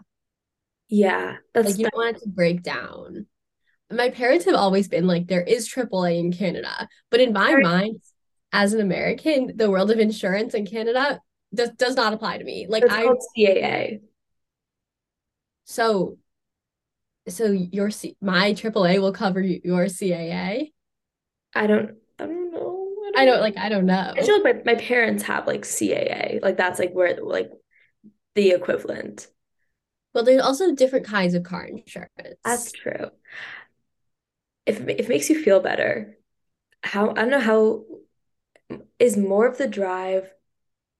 [0.88, 3.26] Yeah, that's Like you don't want it to break down.
[3.92, 8.00] My parents have always been like, there is AAA in Canada, but in my mind,
[8.52, 11.20] as an American, the world of insurance in Canada
[11.54, 12.66] does does not apply to me.
[12.68, 14.00] Like it's I called CAA.
[15.64, 16.18] so
[17.28, 20.72] so your C my AAA will cover your CAA.
[21.54, 21.96] I don't
[23.16, 24.14] I don't like I don't know.
[24.16, 26.40] I feel like my, my parents have like CAA.
[26.42, 27.50] Like that's like where like
[28.34, 29.28] the equivalent.
[30.14, 32.10] Well, there's also different kinds of car insurance.
[32.44, 33.10] That's true.
[34.66, 36.18] If if it makes you feel better,
[36.82, 37.84] how I don't know how
[38.98, 40.30] is more of the drive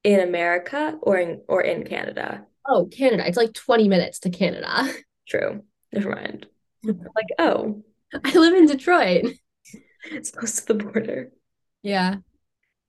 [0.05, 2.47] in America or in or in Canada?
[2.67, 3.27] Oh, Canada.
[3.27, 4.93] It's like 20 minutes to Canada.
[5.29, 5.65] True.
[5.93, 6.47] Never mind.
[6.83, 7.83] Like, oh,
[8.25, 9.27] I live in Detroit.
[10.11, 11.31] it's close to the border.
[11.83, 12.16] Yeah,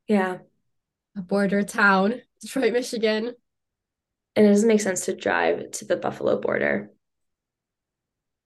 [0.08, 0.40] Yeah.
[1.18, 3.36] a border town, Detroit, Michigan.
[4.36, 6.92] And it doesn't make sense to drive to the Buffalo border.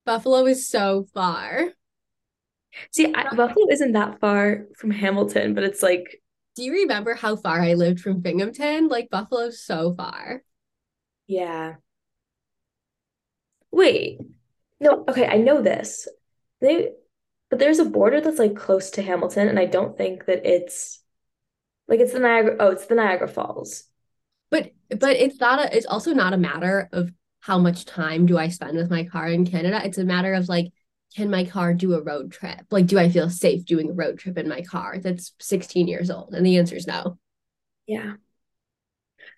[0.06, 1.74] Buffalo is so far.
[2.92, 6.22] See, I, Buffalo isn't that far from Hamilton, but it's like,
[6.56, 8.88] Do you remember how far I lived from Binghamton?
[8.88, 10.44] Like Buffalo's so far.
[11.28, 11.76] yeah.
[13.72, 14.20] Wait.
[14.80, 16.08] No, okay, I know this.
[16.62, 16.92] They,
[17.56, 21.00] but there's a border that's like close to Hamilton, and I don't think that it's
[21.88, 22.58] like it's the Niagara.
[22.60, 23.86] Oh, it's the Niagara Falls.
[24.52, 28.38] But but it's not a it's also not a matter of how much time do
[28.38, 29.82] I spend with my car in Canada.
[29.86, 30.74] It's a matter of like,
[31.16, 32.66] can my car do a road trip?
[32.72, 36.12] Like, do I feel safe doing a road trip in my car that's 16 years
[36.12, 36.34] old?
[36.34, 37.18] And the answer is no.
[37.88, 38.16] Yeah.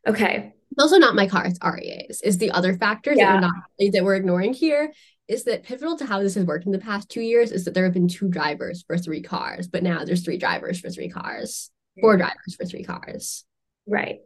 [0.08, 0.56] Okay.
[0.72, 2.22] It's also not my car, it's REA's.
[2.24, 4.92] Is the other factors that we're not that we're ignoring here
[5.28, 7.74] is that pivotal to how this has worked in the past two years is that
[7.74, 11.10] there have been two drivers for three cars, but now there's three drivers for three
[11.10, 11.70] cars,
[12.00, 13.44] four drivers for three cars.
[13.86, 14.20] Right.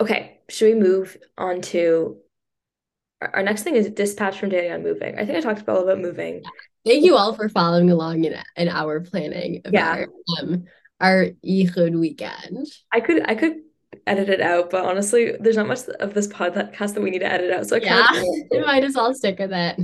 [0.00, 0.40] Okay.
[0.48, 2.16] Should we move on to
[3.20, 5.16] our, next thing is dispatch from dating on moving.
[5.18, 6.42] I think I talked about a little about moving.
[6.84, 9.88] Thank you all for following along in, in our planning of Yeah.
[9.88, 10.08] our,
[10.40, 10.64] um
[11.00, 12.66] our Ehud weekend.
[12.92, 13.58] I could I could
[14.06, 17.32] edit it out, but honestly, there's not much of this podcast that we need to
[17.32, 17.66] edit out.
[17.68, 19.80] So I Yeah, kind of might as well stick with it.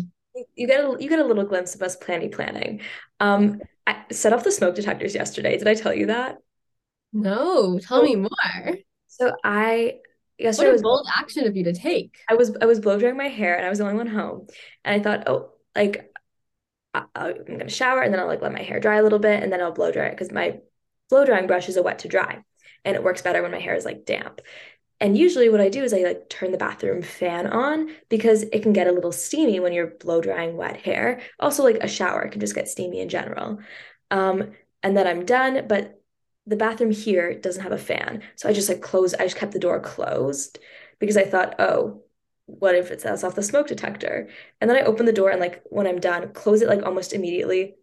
[0.55, 2.81] You get a you get a little glimpse of us planning planning.
[3.21, 5.57] Um, I set off the smoke detectors yesterday.
[5.59, 6.39] Did I tell you that?
[7.13, 8.31] No, tell me more.
[9.07, 9.95] So I
[10.35, 12.19] What yesterday a was bold action of you to take.
[12.29, 14.47] I was I was blow drying my hair and I was the only one home.
[14.85, 16.11] And I thought, oh, like
[16.95, 19.43] I, I'm gonna shower and then I'll like let my hair dry a little bit
[19.43, 20.59] and then I'll blow dry it because my
[21.11, 22.43] blow drying brush is a wet to dry
[22.85, 24.41] and it works better when my hair is like damp.
[25.01, 28.63] And usually what I do is I like turn the bathroom fan on because it
[28.63, 31.21] can get a little steamy when you're blow drying wet hair.
[31.39, 33.61] Also like a shower can just get steamy in general.
[34.11, 36.01] Um, and then I'm done, but
[36.47, 38.23] the bathroom here doesn't have a fan.
[38.37, 40.59] So I just like close, I just kept the door closed
[40.99, 42.03] because I thought, oh,
[42.47, 44.29] what if it sets off the smoke detector?
[44.61, 47.13] And then I open the door and like when I'm done, close it like almost
[47.13, 47.77] immediately.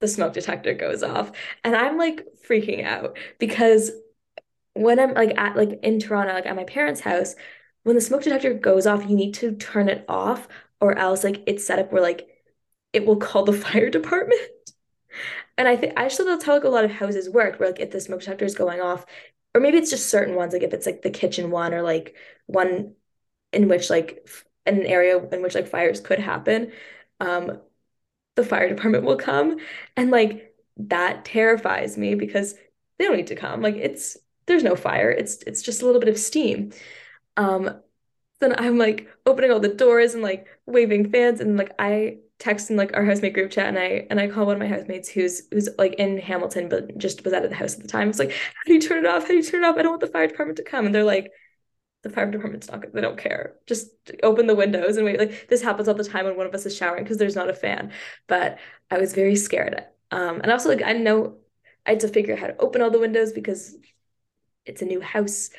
[0.00, 1.32] The smoke detector goes off.
[1.64, 3.90] And I'm like freaking out because
[4.74, 7.34] when I'm like at like in Toronto, like at my parents' house,
[7.84, 10.48] when the smoke detector goes off, you need to turn it off
[10.80, 12.28] or else like it's set up where like
[12.92, 14.40] it will call the fire department.
[15.58, 17.90] And I think actually that's how like a lot of houses work, where like if
[17.90, 19.04] the smoke detector is going off,
[19.54, 22.16] or maybe it's just certain ones, like if it's like the kitchen one or like
[22.46, 22.94] one
[23.52, 26.72] in which like f- an area in which like fires could happen,
[27.20, 27.60] um,
[28.36, 29.58] the fire department will come.
[29.96, 32.54] And like that terrifies me because
[32.98, 33.62] they don't need to come.
[33.62, 34.16] Like it's
[34.46, 35.10] there's no fire.
[35.10, 36.72] It's it's just a little bit of steam.
[37.36, 37.80] Um,
[38.40, 42.70] then I'm like opening all the doors and like waving fans and like I text
[42.70, 45.08] in like our housemate group chat and I and I call one of my housemates
[45.08, 48.10] who's who's like in Hamilton but just was out of the house at the time.
[48.10, 49.22] It's like, how do you turn it off?
[49.22, 49.76] How do you turn it off?
[49.76, 50.86] I don't want the fire department to come.
[50.86, 51.30] And they're like,
[52.02, 53.54] the fire department's not they don't care.
[53.66, 53.90] Just
[54.24, 55.20] open the windows and wait.
[55.20, 57.48] Like this happens all the time when one of us is showering because there's not
[57.48, 57.92] a fan.
[58.26, 58.58] But
[58.90, 59.84] I was very scared.
[60.10, 61.36] Um, and also like I know
[61.86, 63.76] I had to figure out how to open all the windows because
[64.66, 65.50] it's a new house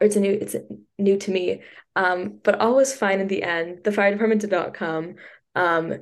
[0.00, 0.56] or it's a new it's
[0.98, 1.62] new to me.
[1.96, 3.84] Um, but all was fine in the end.
[3.84, 5.16] The fire department did not come.
[5.54, 5.94] Um,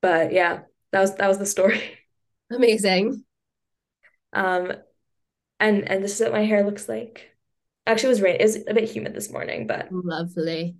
[0.00, 0.62] but yeah,
[0.92, 1.98] that was that was the story.
[2.50, 3.24] Amazing.
[4.32, 4.72] Um,
[5.60, 7.36] and and this is what my hair looks like.
[7.86, 8.36] Actually, it was rain.
[8.40, 10.76] It was a bit humid this morning, but Lovely.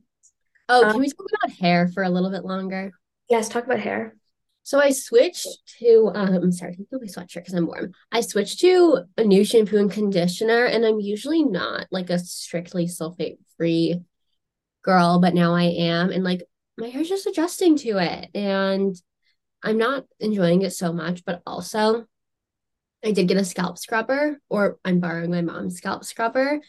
[0.68, 2.92] Oh, Um, can we talk about hair for a little bit longer?
[3.28, 4.16] yes, talk about hair.
[4.64, 5.48] So I switched
[5.80, 7.92] to um sorry, off my sweatshirt because I'm warm.
[8.10, 12.86] I switched to a new shampoo and conditioner, and I'm usually not like a strictly
[12.86, 14.00] sulfate free
[14.82, 16.42] girl, but now I am, and like
[16.76, 18.94] my hair's just adjusting to it, and
[19.62, 22.06] I'm not enjoying it so much, but also
[23.04, 26.60] I did get a scalp scrubber, or I'm borrowing my mom's scalp scrubber.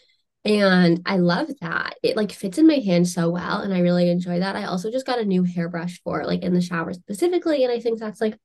[0.46, 1.96] And I love that.
[2.04, 3.62] It like fits in my hand so well.
[3.62, 4.56] And I really enjoy that.
[4.56, 7.64] I also just got a new hairbrush for like in the shower specifically.
[7.64, 8.38] And I think that's like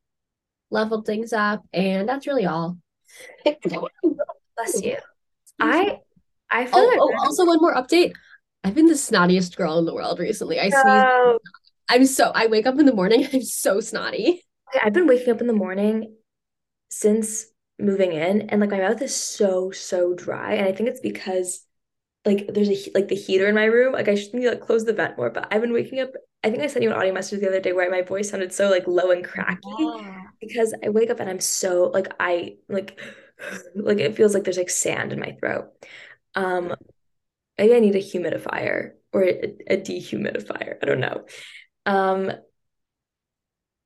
[0.70, 1.64] leveled things up.
[1.72, 2.78] And that's really all.
[3.44, 4.96] Bless you.
[5.60, 5.98] I
[6.50, 8.12] I feel Oh, like oh, oh also one more update.
[8.64, 10.58] I've been the snottiest girl in the world recently.
[10.60, 10.84] I sneeze.
[10.84, 11.38] No.
[11.88, 14.42] I'm so I wake up in the morning, I'm so snotty.
[14.74, 16.14] Okay, I've been waking up in the morning
[16.90, 17.46] since
[17.78, 20.54] moving in, and like my mouth is so, so dry.
[20.54, 21.60] And I think it's because
[22.24, 23.92] like there's a like the heater in my room.
[23.92, 26.10] Like I should maybe like close the vent more, but I've been waking up.
[26.44, 28.52] I think I sent you an audio message the other day where my voice sounded
[28.52, 29.90] so like low and cracky
[30.40, 33.00] because I wake up and I'm so like I like
[33.74, 35.72] like it feels like there's like sand in my throat.
[36.34, 36.74] Um,
[37.56, 40.76] maybe I need a humidifier or a, a dehumidifier.
[40.82, 41.24] I don't know.
[41.86, 42.32] Um,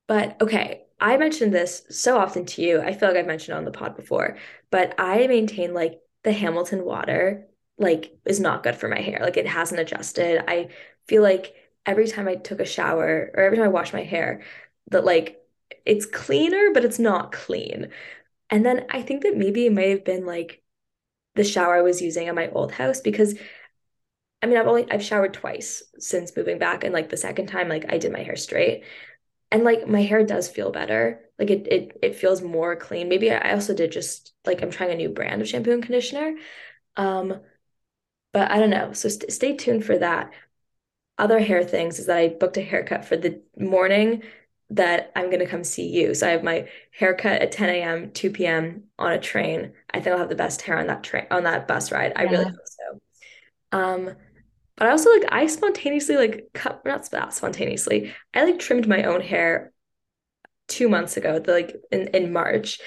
[0.08, 2.80] but okay, I mentioned this so often to you.
[2.80, 4.36] I feel like I've mentioned it on the pod before,
[4.70, 7.48] but I maintain like the Hamilton water
[7.82, 9.20] like is not good for my hair.
[9.22, 10.42] Like it hasn't adjusted.
[10.48, 10.70] I
[11.08, 11.54] feel like
[11.86, 14.42] every time I took a shower or every time I wash my hair,
[14.90, 15.42] that like
[15.86, 17.90] it's cleaner, but it's not clean.
[18.50, 20.62] And then I think that maybe it may have been like
[21.34, 23.34] the shower I was using at my old house because
[24.42, 27.68] I mean I've only I've showered twice since moving back and like the second time
[27.68, 28.84] like I did my hair straight
[29.52, 33.30] and like my hair does feel better like it it it feels more clean maybe
[33.30, 36.34] I also did just like I'm trying a new brand of shampoo and conditioner
[36.96, 37.40] um
[38.32, 38.92] but I don't know.
[38.92, 40.32] So st stay tuned for that.
[41.18, 44.22] Other hair things is that I booked a haircut for the morning
[44.70, 46.14] that I'm gonna come see you.
[46.14, 49.72] So I have my haircut at 10 a.m 2 p.m on a train.
[49.92, 52.12] I think I'll have the best hair on that train on that bus ride.
[52.16, 53.00] I really hope so.
[53.78, 54.16] Um
[54.76, 58.14] but I also like I spontaneously like cut not sp- spontaneously.
[58.34, 59.72] I like trimmed my own hair
[60.68, 62.80] two months ago, the, like in, in March,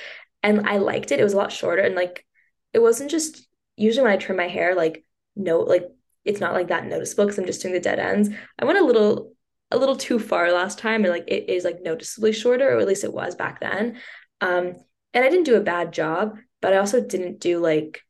[0.44, 1.20] and I liked it.
[1.20, 1.84] It was a lot shorter.
[1.84, 2.26] And like
[2.74, 5.05] it wasn't just usually when I trim my hair, like
[5.36, 5.86] no, like
[6.24, 8.30] it's not like that noticeable because I'm just doing the dead ends.
[8.60, 9.34] I went a little
[9.72, 12.88] a little too far last time and like it is like noticeably shorter, or at
[12.88, 14.00] least it was back then.
[14.42, 14.76] Um,
[15.14, 18.02] and I didn't do a bad job, but I also didn't do like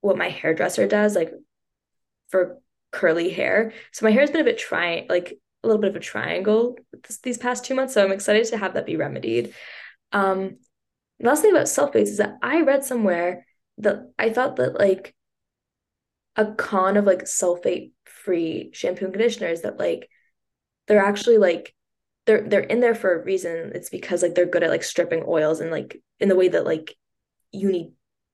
[0.00, 1.32] what my hairdresser does, like
[2.28, 2.58] for
[2.90, 3.72] curly hair.
[3.92, 6.78] So my hair has been a bit tri like a little bit of a triangle
[7.06, 7.94] this, these past two months.
[7.94, 9.54] So I'm excited to have that be remedied.
[10.12, 10.58] Um,
[11.20, 13.46] last thing about sulfates is that I read somewhere
[13.78, 15.14] that I thought that like
[16.38, 20.08] a con of like sulfate free shampoo and conditioner is that like
[20.88, 21.74] they're actually like
[22.26, 23.72] they're they're in there for a reason.
[23.74, 26.64] It's because like they're good at like stripping oils and like in the way that
[26.66, 26.96] like
[27.52, 27.92] you need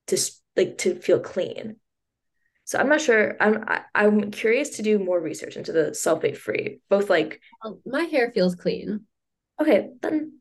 [0.09, 0.18] to
[0.57, 1.76] like to feel clean.
[2.66, 3.36] So I'm not sure.
[3.40, 6.80] I'm I, I'm curious to do more research into the sulfate free.
[6.88, 9.07] Both like Well, my hair feels clean.
[9.61, 10.40] okay, then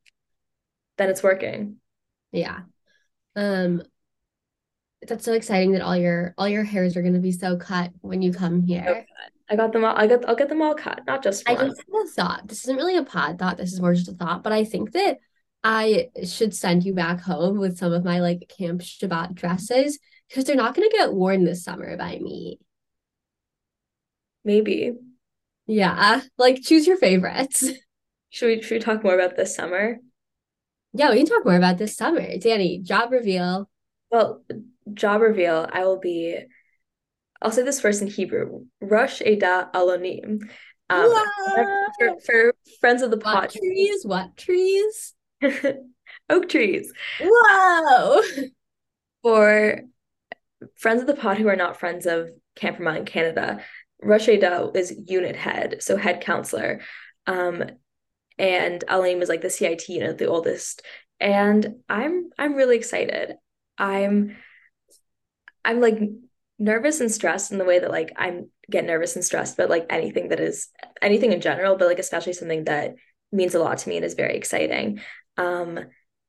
[0.98, 1.78] then it's working.
[2.32, 2.62] Yeah.
[3.36, 3.84] Um,
[5.08, 7.92] that's so exciting that all your all your hairs are going to be so cut
[8.02, 9.06] when you come here.
[9.50, 9.96] I got them all.
[9.96, 12.48] I got I'll get them all cut, not just I just had a thought.
[12.48, 13.58] This isn't really a pod thought.
[13.58, 15.18] This is more just a thought, but I think that
[15.64, 20.46] I should send you back home with some of my like Camp Shabbat dresses because
[20.46, 22.60] they're not going to get worn this summer by me.
[24.44, 24.94] Maybe.
[25.68, 27.70] Yeah, like choose your favorites.
[28.30, 30.00] Should we should we talk more about this summer?
[30.92, 32.20] Yeah, we can talk more about this summer.
[32.20, 33.70] Dani, job reveal.
[34.10, 34.44] Well,
[34.94, 35.68] job reveal.
[35.72, 36.40] I will be.
[37.42, 38.66] I'll say this first in Hebrew.
[38.82, 40.42] Rosh Eda Alonim.
[40.90, 41.14] Um,
[41.98, 44.06] for, for friends of the pod, trees?
[44.06, 45.14] What trees?
[46.30, 46.92] oak trees.
[47.22, 48.22] Whoa.
[49.24, 49.80] For
[50.76, 53.64] friends of the pod who are not friends of Camp Ramah in Canada,
[54.02, 56.82] Rosh Eda is unit head, so head counselor.
[57.26, 57.64] Um,
[58.38, 60.82] and Alonim is like the CIT unit, the oldest.
[61.20, 63.36] And I'm I'm really excited.
[63.78, 64.36] I'm
[65.66, 66.00] I'm like
[66.60, 69.86] nervous and stressed in the way that like I'm get nervous and stressed but like
[69.90, 70.70] anything that is
[71.02, 72.96] anything in general, but like especially something that
[73.32, 75.00] means a lot to me and is very exciting.
[75.38, 75.80] Um,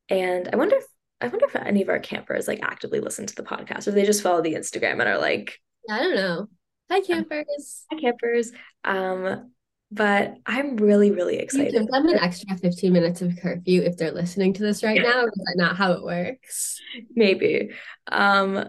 [0.09, 0.85] and I wonder if
[1.21, 4.05] I wonder if any of our campers like actively listen to the podcast or they
[4.05, 5.59] just follow the Instagram and are like,
[5.89, 6.49] I don't know.
[6.91, 7.85] Hi, campers.
[7.91, 8.53] hi campers.
[8.85, 9.51] Um,
[9.91, 11.73] but I'm really, really You excited.
[11.73, 15.25] give them an extra 15 minutes of curfew if they're listening to this right now.
[15.25, 16.81] Is that not how it works?
[17.15, 17.71] Maybe.
[18.11, 18.67] Um,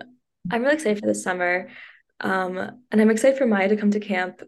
[0.50, 1.70] I'm really excited for this summer.
[2.20, 2.58] Um,
[2.92, 4.42] and I'm excited for Maya to come to camp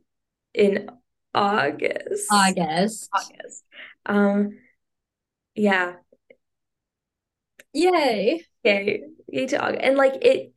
[0.53, 0.89] in
[1.33, 2.27] August.
[2.31, 3.09] August.
[3.13, 3.63] August.
[4.05, 4.57] Um,
[5.55, 5.95] yeah.
[7.73, 8.45] Yay.
[8.63, 9.03] Yay.
[9.27, 9.83] Yay to August.
[9.83, 10.53] And like it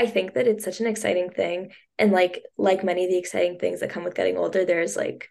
[0.00, 1.72] I think that it's such an exciting thing.
[1.98, 5.28] And like like many of the exciting things that come with getting older, there's like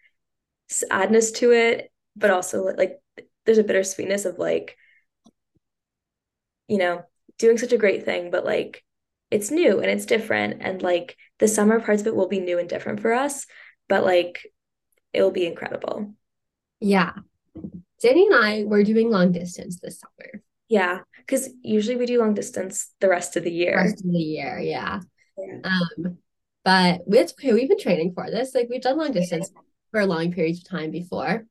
[0.67, 2.99] sadness to it, but also like
[3.45, 4.77] there's a bittersweetness of like
[6.67, 7.03] you know,
[7.39, 8.83] doing such a great thing, but like
[9.31, 10.61] it's new and it's different.
[10.61, 13.45] And like the summer parts of it will be new and different for us,
[13.87, 14.45] but like
[15.13, 16.13] it will be incredible.
[16.79, 17.13] Yeah.
[18.03, 20.43] Dani and I were doing long distance this summer.
[20.69, 23.75] Yeah, because usually we do long distance the rest of the year.
[23.75, 24.99] Rest of the year, yeah.
[25.37, 25.59] yeah.
[25.63, 26.17] Um,
[26.63, 27.53] but it's okay.
[27.53, 28.53] We've been training for this.
[28.53, 29.51] Like we've done long distance
[29.91, 31.45] for long periods of time before.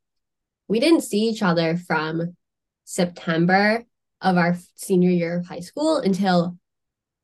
[0.68, 2.36] We didn't see each other from
[2.84, 3.84] September
[4.21, 6.57] of our senior year of high school until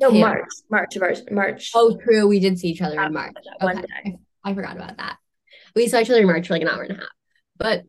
[0.01, 1.71] no March, March of our March.
[1.75, 2.27] Oh, true.
[2.27, 3.35] We did see each other in March.
[3.63, 3.83] Okay.
[4.05, 5.19] I, I forgot about that.
[5.75, 7.09] We saw each other in March for like an hour and a half.
[7.57, 7.83] But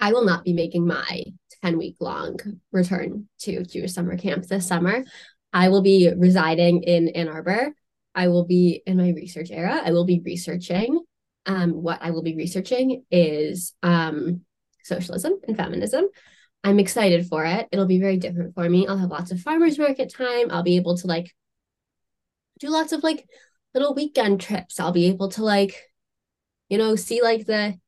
[0.00, 1.22] I will not be making my
[1.62, 2.38] 10 week long
[2.72, 5.04] return to Jewish summer camp this summer.
[5.52, 7.74] I will be residing in Ann Arbor.
[8.14, 9.80] I will be in my research era.
[9.84, 11.00] I will be researching.
[11.46, 14.42] Um, what I will be researching is um,
[14.82, 16.06] socialism and feminism.
[16.64, 17.68] I'm excited for it.
[17.70, 18.86] It'll be very different for me.
[18.86, 20.50] I'll have lots of farmers market time.
[20.50, 21.30] I'll be able to like
[22.58, 23.28] do lots of like
[23.74, 24.80] little weekend trips.
[24.80, 25.76] I'll be able to like,
[26.70, 27.78] you know, see like the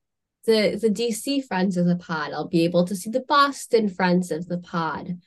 [0.45, 2.33] the the DC friends of the pod.
[2.33, 5.19] I'll be able to see the Boston friends of the pod.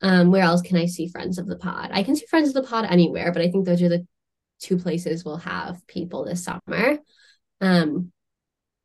[0.00, 1.90] Um, where else can I see friends of the pod?
[1.92, 4.06] I can see friends of the pod anywhere, but I think those are the
[4.60, 6.98] two places we'll have people this summer.
[7.60, 8.12] Um,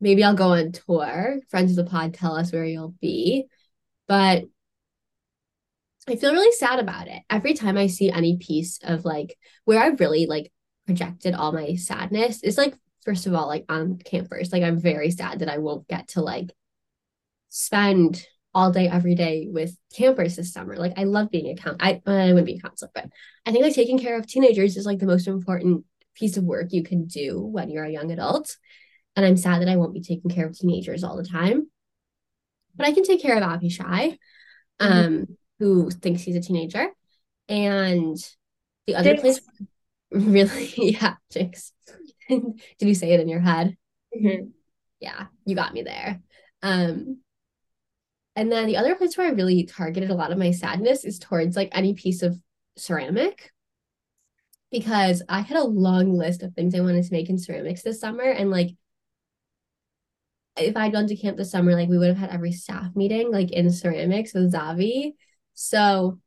[0.01, 1.39] maybe I'll go on tour.
[1.49, 3.47] Friends of the pod tell us where you'll be.
[4.09, 4.45] But
[6.07, 7.21] I feel really sad about it.
[7.29, 10.51] Every time I see any piece of like where I've really like
[10.87, 12.73] projected all my sadness is like
[13.05, 14.51] first of all like on campers.
[14.51, 16.51] Like I'm very sad that I won't get to like
[17.49, 20.75] spend all day every day with campers this summer.
[20.75, 21.77] Like I love being a count.
[21.79, 23.05] I I wouldn't be a counselor, but
[23.45, 25.85] I think like taking care of teenagers is like the most important
[26.15, 28.57] piece of work you can do when you're a young adult.
[29.15, 31.69] And I'm sad that I won't be taking care of teenagers all the time.
[32.79, 34.17] But I can take care of Abishai,
[34.81, 34.87] mm-hmm.
[34.91, 35.33] um, mm-hmm.
[35.59, 36.87] who thinks he's a teenager.
[37.49, 38.17] And
[38.87, 39.21] the other Jinx.
[39.21, 39.41] place
[40.11, 41.73] really, yeah, Jinx.
[42.29, 43.75] Did you say it in your head?
[44.17, 44.47] Mm-hmm.
[45.01, 46.21] Yeah, you got me there.
[46.63, 47.19] Um,
[48.37, 51.19] and then the other place where I really targeted a lot of my sadness is
[51.19, 52.39] towards like any piece of
[52.77, 53.51] ceramic
[54.71, 57.99] because I had a long list of things I wanted to make in ceramics this
[57.99, 58.23] summer.
[58.23, 58.69] And like,
[60.59, 63.31] if I'd gone to camp this summer, like we would have had every staff meeting
[63.31, 65.13] like in ceramics with Zavi.
[65.53, 66.19] So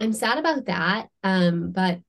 [0.00, 1.08] I'm sad about that.
[1.22, 2.00] Um, but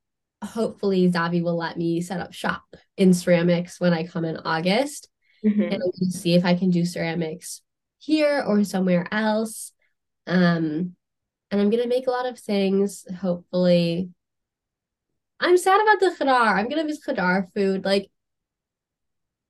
[0.43, 2.63] hopefully Zavi will let me set up shop
[2.97, 5.09] in ceramics when I come in August.
[5.45, 5.61] Mm-hmm.
[5.61, 7.61] And see if I can do ceramics
[7.99, 9.73] here or somewhere else.
[10.25, 10.95] Um,
[11.51, 14.09] and I'm gonna make a lot of things, hopefully.
[15.39, 16.55] I'm sad about the chadar.
[16.55, 17.83] I'm gonna miss chadar food.
[17.83, 18.09] Like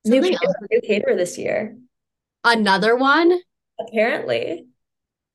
[0.04, 1.78] new, new caterer this year.
[2.44, 3.40] Another one?
[3.80, 4.68] Apparently.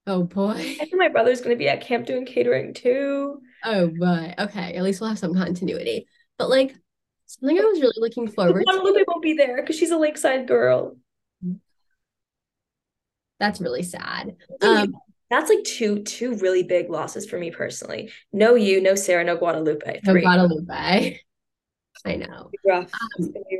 [0.06, 0.52] Oh boy.
[0.52, 3.40] I think my brother's gonna be at camp doing catering too.
[3.64, 4.34] Oh boy.
[4.38, 4.74] Okay.
[4.74, 6.06] At least we'll have some continuity.
[6.38, 6.74] But like
[7.26, 8.72] something I was really looking forward to.
[8.72, 10.96] Guadalupe won't be there because she's a lakeside girl.
[13.38, 14.36] That's really sad.
[14.62, 14.94] Um
[15.30, 18.10] that's like two two really big losses for me personally.
[18.32, 20.00] No you, no Sarah, no Guadalupe.
[20.00, 20.22] Three.
[20.22, 21.20] No Guadalupe.
[22.04, 22.26] I know.
[22.26, 22.90] Um, rough.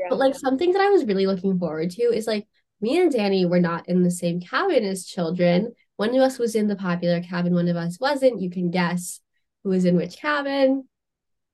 [0.09, 2.47] But like something that I was really looking forward to is like
[2.81, 5.75] me and Dani were not in the same cabin as children.
[5.97, 8.41] One of us was in the popular cabin, one of us wasn't.
[8.41, 9.21] You can guess
[9.65, 10.89] who was in which cabin.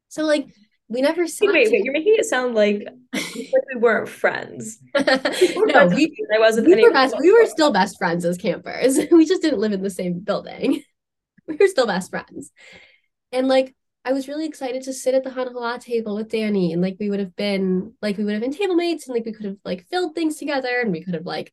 [0.09, 0.49] So like
[0.89, 1.23] we never.
[1.23, 3.24] Wait, wait, wait, you're making it sound like, like
[3.74, 4.78] we weren't friends.
[4.94, 5.01] We
[5.57, 6.66] were no, friends we, I wasn't.
[6.66, 8.99] We were, best, we were still best friends as campers.
[9.11, 10.82] we just didn't live in the same building.
[11.49, 12.53] we were still best friends,
[13.32, 13.74] and like
[14.05, 17.09] I was really excited to sit at the Hanahala table with Dani and like we
[17.09, 19.56] would have been like we would have been table mates and like we could have
[19.64, 21.52] like filled things together and we could have like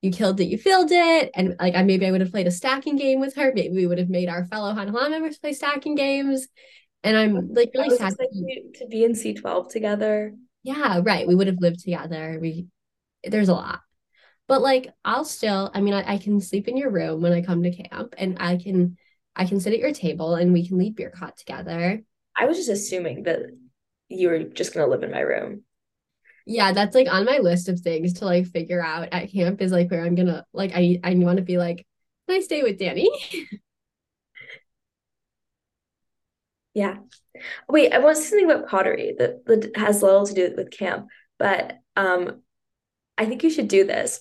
[0.00, 1.30] you killed it, you filled it.
[1.34, 3.52] And like I maybe I would have played a stacking game with her.
[3.54, 6.48] Maybe we would have made our fellow Hanahala members play stacking games.
[7.02, 10.34] And I'm like really sad to, to be in C12 together.
[10.62, 11.26] Yeah, right.
[11.26, 12.38] We would have lived together.
[12.40, 12.66] We
[13.24, 13.80] there's a lot.
[14.48, 17.42] But like I'll still, I mean, I, I can sleep in your room when I
[17.42, 18.96] come to camp and I can
[19.36, 22.02] I can sit at your table and we can leave Birkat together.
[22.36, 23.40] I was just assuming that
[24.08, 25.62] you were just gonna live in my room.
[26.46, 29.72] Yeah, that's like on my list of things to like figure out at camp is
[29.72, 31.86] like where I'm gonna like I I want to be like,
[32.28, 33.08] can I stay with Dani?
[36.74, 36.96] yeah.
[37.68, 40.70] Wait, I want to say something about pottery that, that has little to do with
[40.70, 41.08] camp,
[41.38, 42.42] but um
[43.16, 44.20] I think you should do this.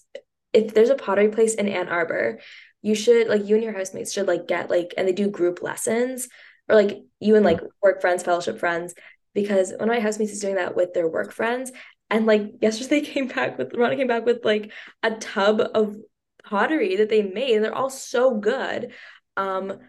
[0.51, 2.39] If there's a pottery place in Ann Arbor,
[2.81, 5.61] you should like you and your housemates should like get like and they do group
[5.61, 6.27] lessons
[6.67, 8.93] or like you and like work friends fellowship friends
[9.33, 11.71] because one of my housemates is doing that with their work friends
[12.09, 14.71] and like yesterday they came back with Rana came back with like
[15.03, 15.97] a tub of
[16.43, 18.93] pottery that they made and they're all so good
[19.37, 19.79] um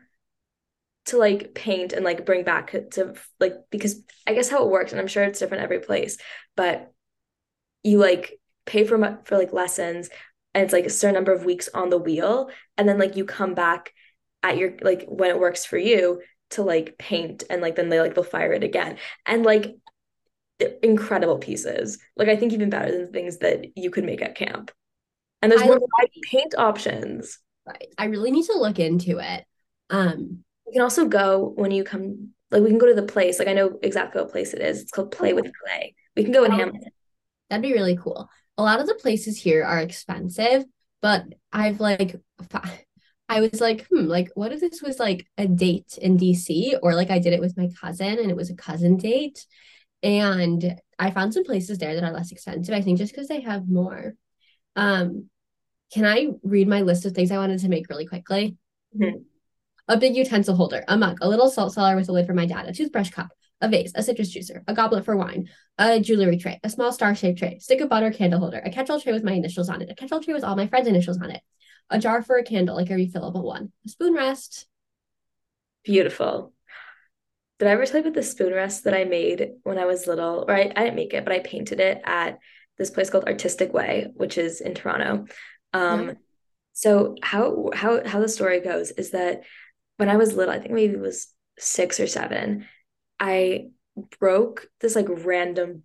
[1.07, 4.93] to like paint and like bring back to like because I guess how it works,
[4.93, 6.19] and I'm sure it's different every place,
[6.57, 6.93] but
[7.83, 10.09] you like pay for for like lessons
[10.55, 13.25] and it's like a certain number of weeks on the wheel and then like you
[13.25, 13.93] come back
[14.43, 16.21] at your like when it works for you
[16.51, 18.99] to like paint and like then they like they'll fire it again.
[19.27, 19.77] And like
[20.83, 21.99] incredible pieces.
[22.17, 24.71] Like i think even better than things that you could make at camp.
[25.43, 25.81] And there's I more
[26.23, 27.39] paint options.
[27.67, 27.89] Right.
[27.97, 29.45] I really need to look into it.
[29.91, 33.39] Um you can also go when you come like we can go to the place.
[33.39, 34.83] Like i know exactly what place it is.
[34.83, 35.53] It's called play with oh.
[35.65, 35.95] clay.
[36.17, 36.91] We can go in oh, hamilton.
[37.49, 38.29] That'd be really cool
[38.61, 40.65] a lot of the places here are expensive
[41.01, 42.17] but i've like
[43.31, 46.97] I was like, hmm, like, what if this was like a date in DC or
[46.97, 49.47] like I did it with my cousin and it was a cousin date?
[50.03, 53.43] And I found some places there that are less expensive, I think just because they
[53.43, 54.15] have more.
[54.75, 55.31] Um,
[55.95, 58.57] can I read my list of things I wanted to make really quickly?
[58.99, 59.19] Mm-hmm.
[59.87, 62.47] A big utensil holder, a mug, a little salt cellar with a lid for my
[62.47, 63.31] dad, a toothbrush cup,
[63.61, 67.15] a vase, a citrus juicer, a goblet for wine, a jewelry tray, a small star
[67.15, 69.83] shaped tray, stick of butter candle holder, a catch all tray with my initials on
[69.83, 71.43] it, a catch all tray with all my friends' initials on it,
[71.91, 74.67] a jar for a candle, like a refillable one, a spoon rest.
[75.85, 76.53] Beautiful.
[77.59, 80.07] Did I ever tell you about the spoon rest that I made when I was
[80.07, 80.47] little?
[80.49, 82.39] Or I, I didn't make it, but I painted it at
[82.79, 85.27] this place called Artistic Way, which is in Toronto.
[85.75, 86.15] Um, yeah.
[86.73, 89.43] So how how how the story goes is that
[89.99, 91.27] when I was little, I think maybe it was
[91.59, 92.67] six or seven,
[93.21, 93.69] I
[94.19, 95.85] broke this like random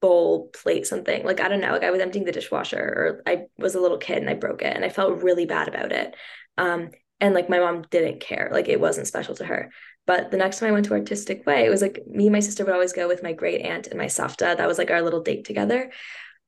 [0.00, 3.42] bowl plate something like i don't know like i was emptying the dishwasher or i
[3.58, 6.14] was a little kid and i broke it and i felt really bad about it.
[6.56, 6.90] Um
[7.20, 9.70] and like my mom didn't care like it wasn't special to her.
[10.06, 12.40] But the next time i went to artistic way it was like me and my
[12.40, 14.56] sister would always go with my great aunt and my safta.
[14.56, 15.92] That was like our little date together.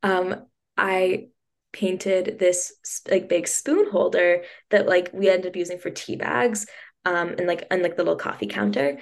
[0.02, 0.46] Um
[0.78, 1.26] i
[1.72, 2.72] painted this
[3.10, 6.66] like big spoon holder that like we ended up using for tea bags
[7.04, 8.98] um and like and like the little coffee counter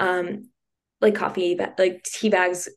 [0.00, 0.48] um
[1.00, 2.68] like coffee like tea bags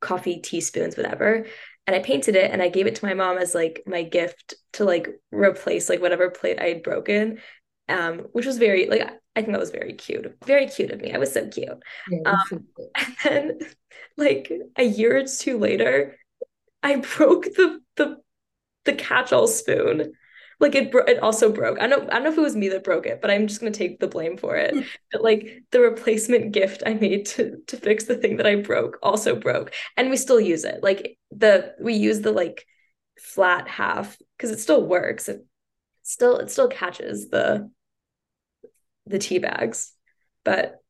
[0.00, 1.46] coffee teaspoons, whatever.
[1.86, 4.54] And I painted it and I gave it to my mom as like my gift
[4.74, 7.38] to like replace like whatever plate I had broken.
[7.88, 10.36] Um, which was very like I think that was very cute.
[10.44, 11.12] Very cute of me.
[11.12, 11.68] I was so cute.
[12.10, 13.58] Yeah, um, and then
[14.16, 16.16] like a year or two later,
[16.82, 18.18] I broke the the
[18.84, 20.12] the catch-all spoon
[20.60, 21.80] like it bro- it also broke.
[21.80, 23.60] I don't I don't know if it was me that broke it, but I'm just
[23.60, 24.74] gonna take the blame for it.
[25.12, 28.98] But like the replacement gift I made to to fix the thing that I broke
[29.02, 30.82] also broke, and we still use it.
[30.82, 32.66] Like the we use the like
[33.18, 35.28] flat half because it still works.
[35.28, 35.44] It
[36.02, 37.70] still it still catches the
[39.06, 39.92] the tea bags,
[40.44, 40.80] but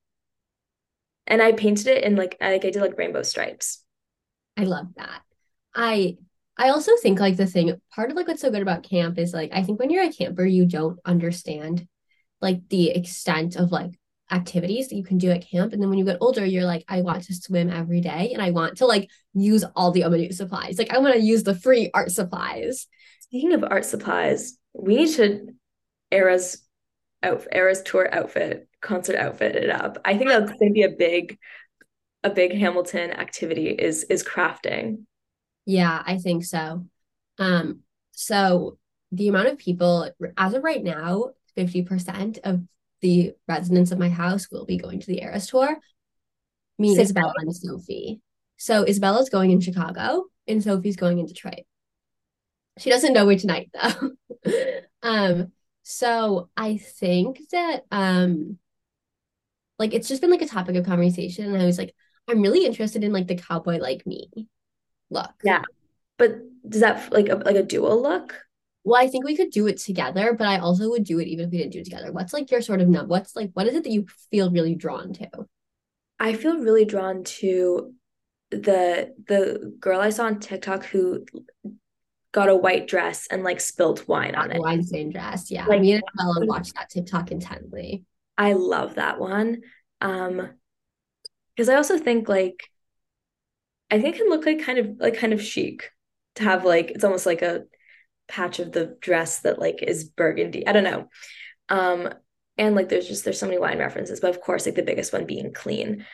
[1.27, 3.83] and I painted it in like like I did like rainbow stripes.
[4.57, 5.23] I love that.
[5.75, 6.19] I
[6.61, 9.33] I also think like the thing, part of like what's so good about camp is
[9.33, 11.89] like I think when you're a camper, you don't understand
[12.43, 13.99] like the extent of like
[14.31, 15.73] activities that you can do at camp.
[15.73, 18.43] And then when you get older, you're like, I want to swim every day and
[18.43, 20.77] I want to like use all the Omanut supplies.
[20.77, 22.87] Like I want to use the free art supplies.
[23.21, 25.47] Speaking of art supplies, we need to
[26.11, 26.63] Eras
[27.23, 29.97] out Eras tour outfit, concert outfit it up.
[30.05, 31.39] I think that's gonna be a big
[32.23, 35.07] a big Hamilton activity is is crafting.
[35.67, 36.87] Yeah, I think so.
[37.39, 37.81] Um,
[38.13, 38.79] so
[39.13, 42.63] the amount of people, as of right now, 50% of
[43.01, 45.77] the residents of my house will be going to the Eras tour.
[46.79, 48.21] Me, Isabella, and Sophie.
[48.57, 51.65] So Isabella's going in Chicago and Sophie's going in Detroit.
[52.79, 54.13] She doesn't know which night though.
[55.03, 58.59] um, so I think that um
[59.79, 61.47] like it's just been like a topic of conversation.
[61.47, 61.95] And I was like,
[62.29, 64.29] I'm really interested in like the cowboy like me
[65.11, 65.33] look.
[65.43, 65.63] Yeah.
[66.19, 66.39] But
[66.69, 68.39] does that like a, like a dual look?
[68.85, 71.47] Well, I think we could do it together, but I also would do it even
[71.47, 72.13] if we didn't do it together.
[72.13, 73.05] What's like your sort of no?
[73.05, 75.29] What's like what is it that you feel really drawn to?
[76.19, 77.95] I feel really drawn to
[78.51, 81.25] the the girl I saw on TikTok who
[82.33, 84.61] got a white dress and like spilled wine on it.
[84.61, 85.51] Wine stained dress.
[85.51, 85.67] Yeah.
[85.67, 88.05] Like, Me and Bella watched that TikTok intently.
[88.39, 89.63] I love that one.
[90.01, 90.51] Um
[91.55, 92.71] because I also think like
[93.91, 95.91] I think it can look like kind of like kind of chic
[96.37, 97.65] to have like it's almost like a
[98.29, 100.67] patch of the dress that like is burgundy.
[100.67, 101.09] I don't know.
[101.69, 102.13] Um
[102.57, 105.13] and like there's just there's so many wine references, but of course like the biggest
[105.13, 106.07] one being clean.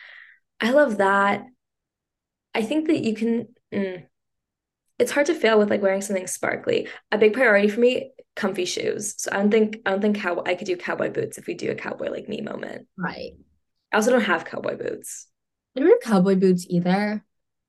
[0.59, 1.45] I love that.
[2.55, 4.03] I think that you can mm,
[4.99, 6.87] it's hard to fail with like wearing something sparkly.
[7.11, 9.13] A big priority for me, comfy shoes.
[9.17, 11.53] So I don't think I don't think how I could do cowboy boots if we
[11.53, 12.87] do a cowboy like me moment.
[12.97, 13.33] Right.
[13.91, 15.27] I also don't have cowboy boots.
[15.75, 17.23] I don't have cowboy boots either.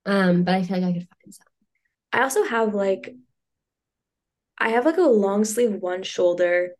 [0.06, 1.46] Um, but I feel like I could find some.
[2.12, 3.14] I also have like
[4.58, 6.74] I have like a long sleeve one shoulder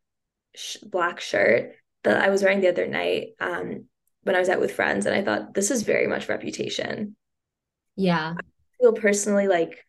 [0.54, 1.72] sh- black shirt
[2.04, 3.84] that I was wearing the other night um,
[4.22, 7.16] when I was out with friends, and I thought this is very much reputation.
[7.96, 8.34] Yeah.
[8.38, 8.42] I
[8.80, 9.84] feel personally like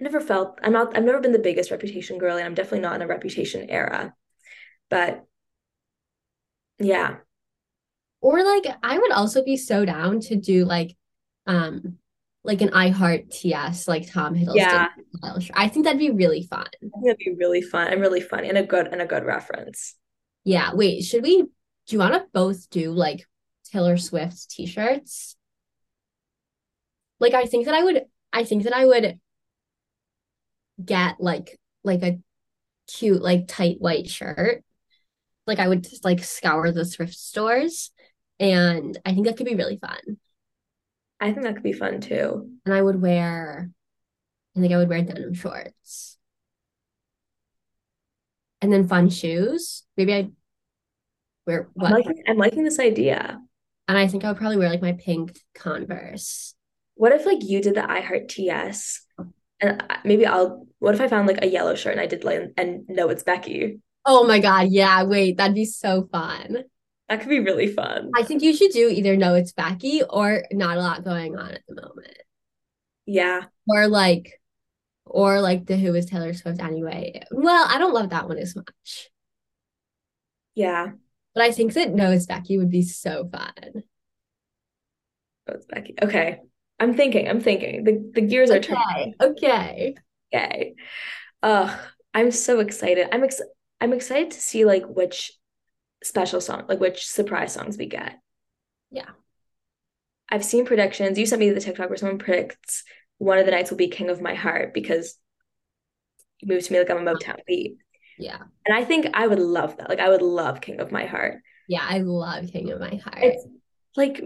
[0.00, 2.80] I never felt I'm not I've never been the biggest reputation girl, and I'm definitely
[2.80, 4.14] not in a reputation era.
[4.88, 5.24] But
[6.78, 7.18] yeah.
[8.20, 10.96] Or like I would also be so down to do like
[11.46, 11.98] um
[12.42, 14.88] like an I Heart TS like Tom Hiddleston Yeah.
[15.54, 16.66] I think that'd be really fun.
[16.82, 19.24] I think that'd be really fun and really funny and a good and a good
[19.24, 19.96] reference.
[20.44, 23.26] Yeah, wait, should we do you want to both do like
[23.64, 25.36] Taylor Swift t-shirts?
[27.18, 29.18] Like I think that I would I think that I would
[30.82, 32.18] get like like a
[32.86, 34.64] cute like tight white shirt.
[35.46, 37.90] Like I would just like scour the thrift stores
[38.38, 40.18] and I think that could be really fun.
[41.20, 42.50] I think that could be fun too.
[42.64, 43.70] And I would wear
[44.56, 46.18] I think I would wear denim shorts.
[48.60, 49.84] And then fun shoes.
[49.96, 50.32] Maybe I'd
[51.46, 53.40] wear I'm what liking, I'm liking this idea.
[53.88, 56.54] And I think I would probably wear like my pink Converse.
[56.94, 59.06] What if like you did the I Heart TS
[59.60, 62.52] and maybe I'll what if I found like a yellow shirt and I did like
[62.56, 63.80] and no it's Becky.
[64.04, 64.68] Oh my God.
[64.70, 65.04] Yeah.
[65.04, 66.64] Wait, that'd be so fun.
[67.10, 68.12] That could be really fun.
[68.16, 71.50] I think you should do either No, It's Becky or Not a Lot Going On
[71.50, 72.16] at the moment.
[73.04, 73.42] Yeah.
[73.68, 74.40] Or like,
[75.04, 77.20] or like the Who is Taylor Swift anyway.
[77.32, 79.10] Well, I don't love that one as much.
[80.54, 80.92] Yeah.
[81.34, 83.82] But I think that No, It's Becky would be so fun.
[85.48, 85.96] Oh, it's Becky.
[86.00, 86.38] Okay.
[86.78, 87.82] I'm thinking, I'm thinking.
[87.82, 89.14] The the gears are turning.
[89.20, 89.20] Okay.
[89.20, 89.94] Okay.
[90.32, 90.74] Okay.
[91.42, 91.76] Uh,
[92.14, 93.08] I'm so excited.
[93.12, 93.40] I'm ex
[93.80, 95.32] I'm excited to see like which
[96.02, 98.18] special song, like which surprise songs we get.
[98.90, 99.10] Yeah.
[100.28, 101.18] I've seen predictions.
[101.18, 102.84] You sent me the TikTok where someone predicts
[103.18, 105.16] one of the nights will be King of My Heart because
[106.40, 107.42] you moved to me like I'm a Motown uh-huh.
[107.46, 107.76] beat.
[108.18, 108.38] Yeah.
[108.66, 109.88] And I think I would love that.
[109.88, 111.40] Like I would love King of My Heart.
[111.68, 111.86] Yeah.
[111.86, 113.18] I love King of My Heart.
[113.22, 113.46] It's
[113.96, 114.22] like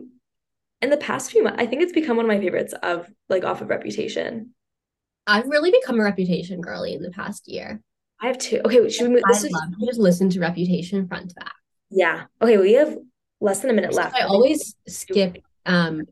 [0.82, 3.44] in the past few months, I think it's become one of my favorites of like
[3.44, 4.55] off of Reputation.
[5.26, 7.80] I've really become a Reputation girly in the past year.
[8.20, 8.60] I have two.
[8.64, 9.22] Okay, should we move?
[9.26, 11.55] I This is love just listen to Reputation front to back.
[11.94, 12.24] Yeah.
[12.42, 12.96] Okay, we have
[13.40, 14.16] less than a minute left.
[14.16, 16.02] I always skip um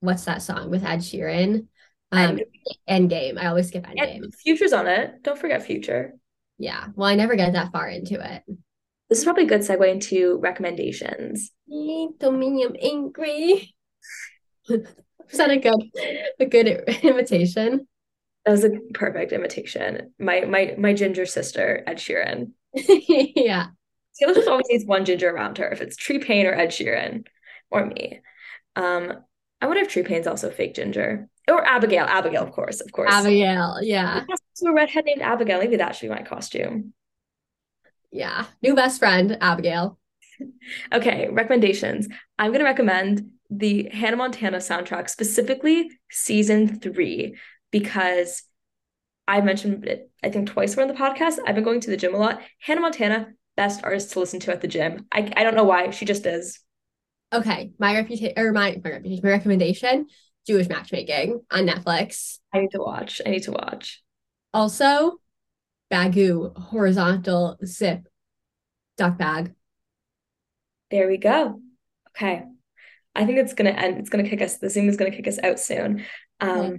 [0.00, 1.66] what's that song with Ed Sheeran?
[2.12, 2.40] Um
[2.88, 3.38] Endgame.
[3.38, 4.24] I always skip Endgame.
[4.24, 5.22] And Future's on it.
[5.22, 6.14] Don't forget Future.
[6.58, 6.88] Yeah.
[6.96, 8.42] Well, I never get that far into it.
[9.08, 11.52] This is probably a good segue into recommendations.
[11.70, 13.74] Dominium angry.
[14.68, 15.90] Was that a good
[16.40, 16.66] a good
[17.02, 17.86] invitation?
[18.44, 20.14] That was a perfect imitation.
[20.18, 22.52] My my my ginger sister, Ed Sheeran.
[22.72, 23.68] yeah.
[24.18, 25.68] Taylor Swift always needs one ginger around her.
[25.68, 27.26] If it's Tree Paine or Ed Sheeran,
[27.70, 28.20] or me.
[28.76, 29.12] Um,
[29.60, 31.28] I wonder if Tree Paine's also fake ginger.
[31.48, 32.04] Or Abigail.
[32.04, 33.12] Abigail, of course, of course.
[33.12, 33.78] Abigail.
[33.82, 34.24] Yeah.
[34.52, 35.58] So a redhead named Abigail.
[35.58, 36.92] Maybe that should be my costume.
[38.10, 38.46] Yeah.
[38.62, 39.98] New best friend, Abigail.
[40.92, 42.06] Okay, recommendations.
[42.38, 47.34] I'm gonna recommend the Hannah Montana soundtrack, specifically season three,
[47.72, 48.44] because
[49.26, 51.38] I mentioned it, I think twice on the podcast.
[51.44, 52.40] I've been going to the gym a lot.
[52.60, 55.06] Hannah Montana, best artist to listen to at the gym.
[55.12, 55.90] I, I don't know why.
[55.90, 56.60] She just is.
[57.34, 57.72] Okay.
[57.78, 60.06] My reputation or my my reputation, my recommendation,
[60.46, 62.38] Jewish matchmaking on Netflix.
[62.54, 63.20] I need to watch.
[63.26, 64.02] I need to watch.
[64.54, 65.18] Also,
[65.92, 68.06] Baggu horizontal zip
[68.96, 69.54] duck bag.
[70.90, 71.60] There we go.
[72.10, 72.44] Okay.
[73.14, 73.98] I think it's gonna end.
[73.98, 74.58] It's gonna kick us.
[74.58, 76.04] The Zoom is gonna kick us out soon.
[76.40, 76.78] Um, Okay.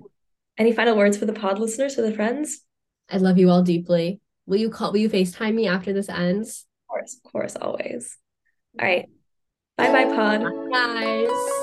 [0.58, 2.62] any final words for the pod listeners, for the friends?
[3.10, 4.22] I love you all deeply.
[4.46, 6.66] Will you call will you FaceTime me after this ends?
[6.90, 8.18] Of course, of course, always.
[8.80, 9.08] All right.
[9.78, 10.42] Bye bye, pod.
[10.44, 11.59] Bye, Guys.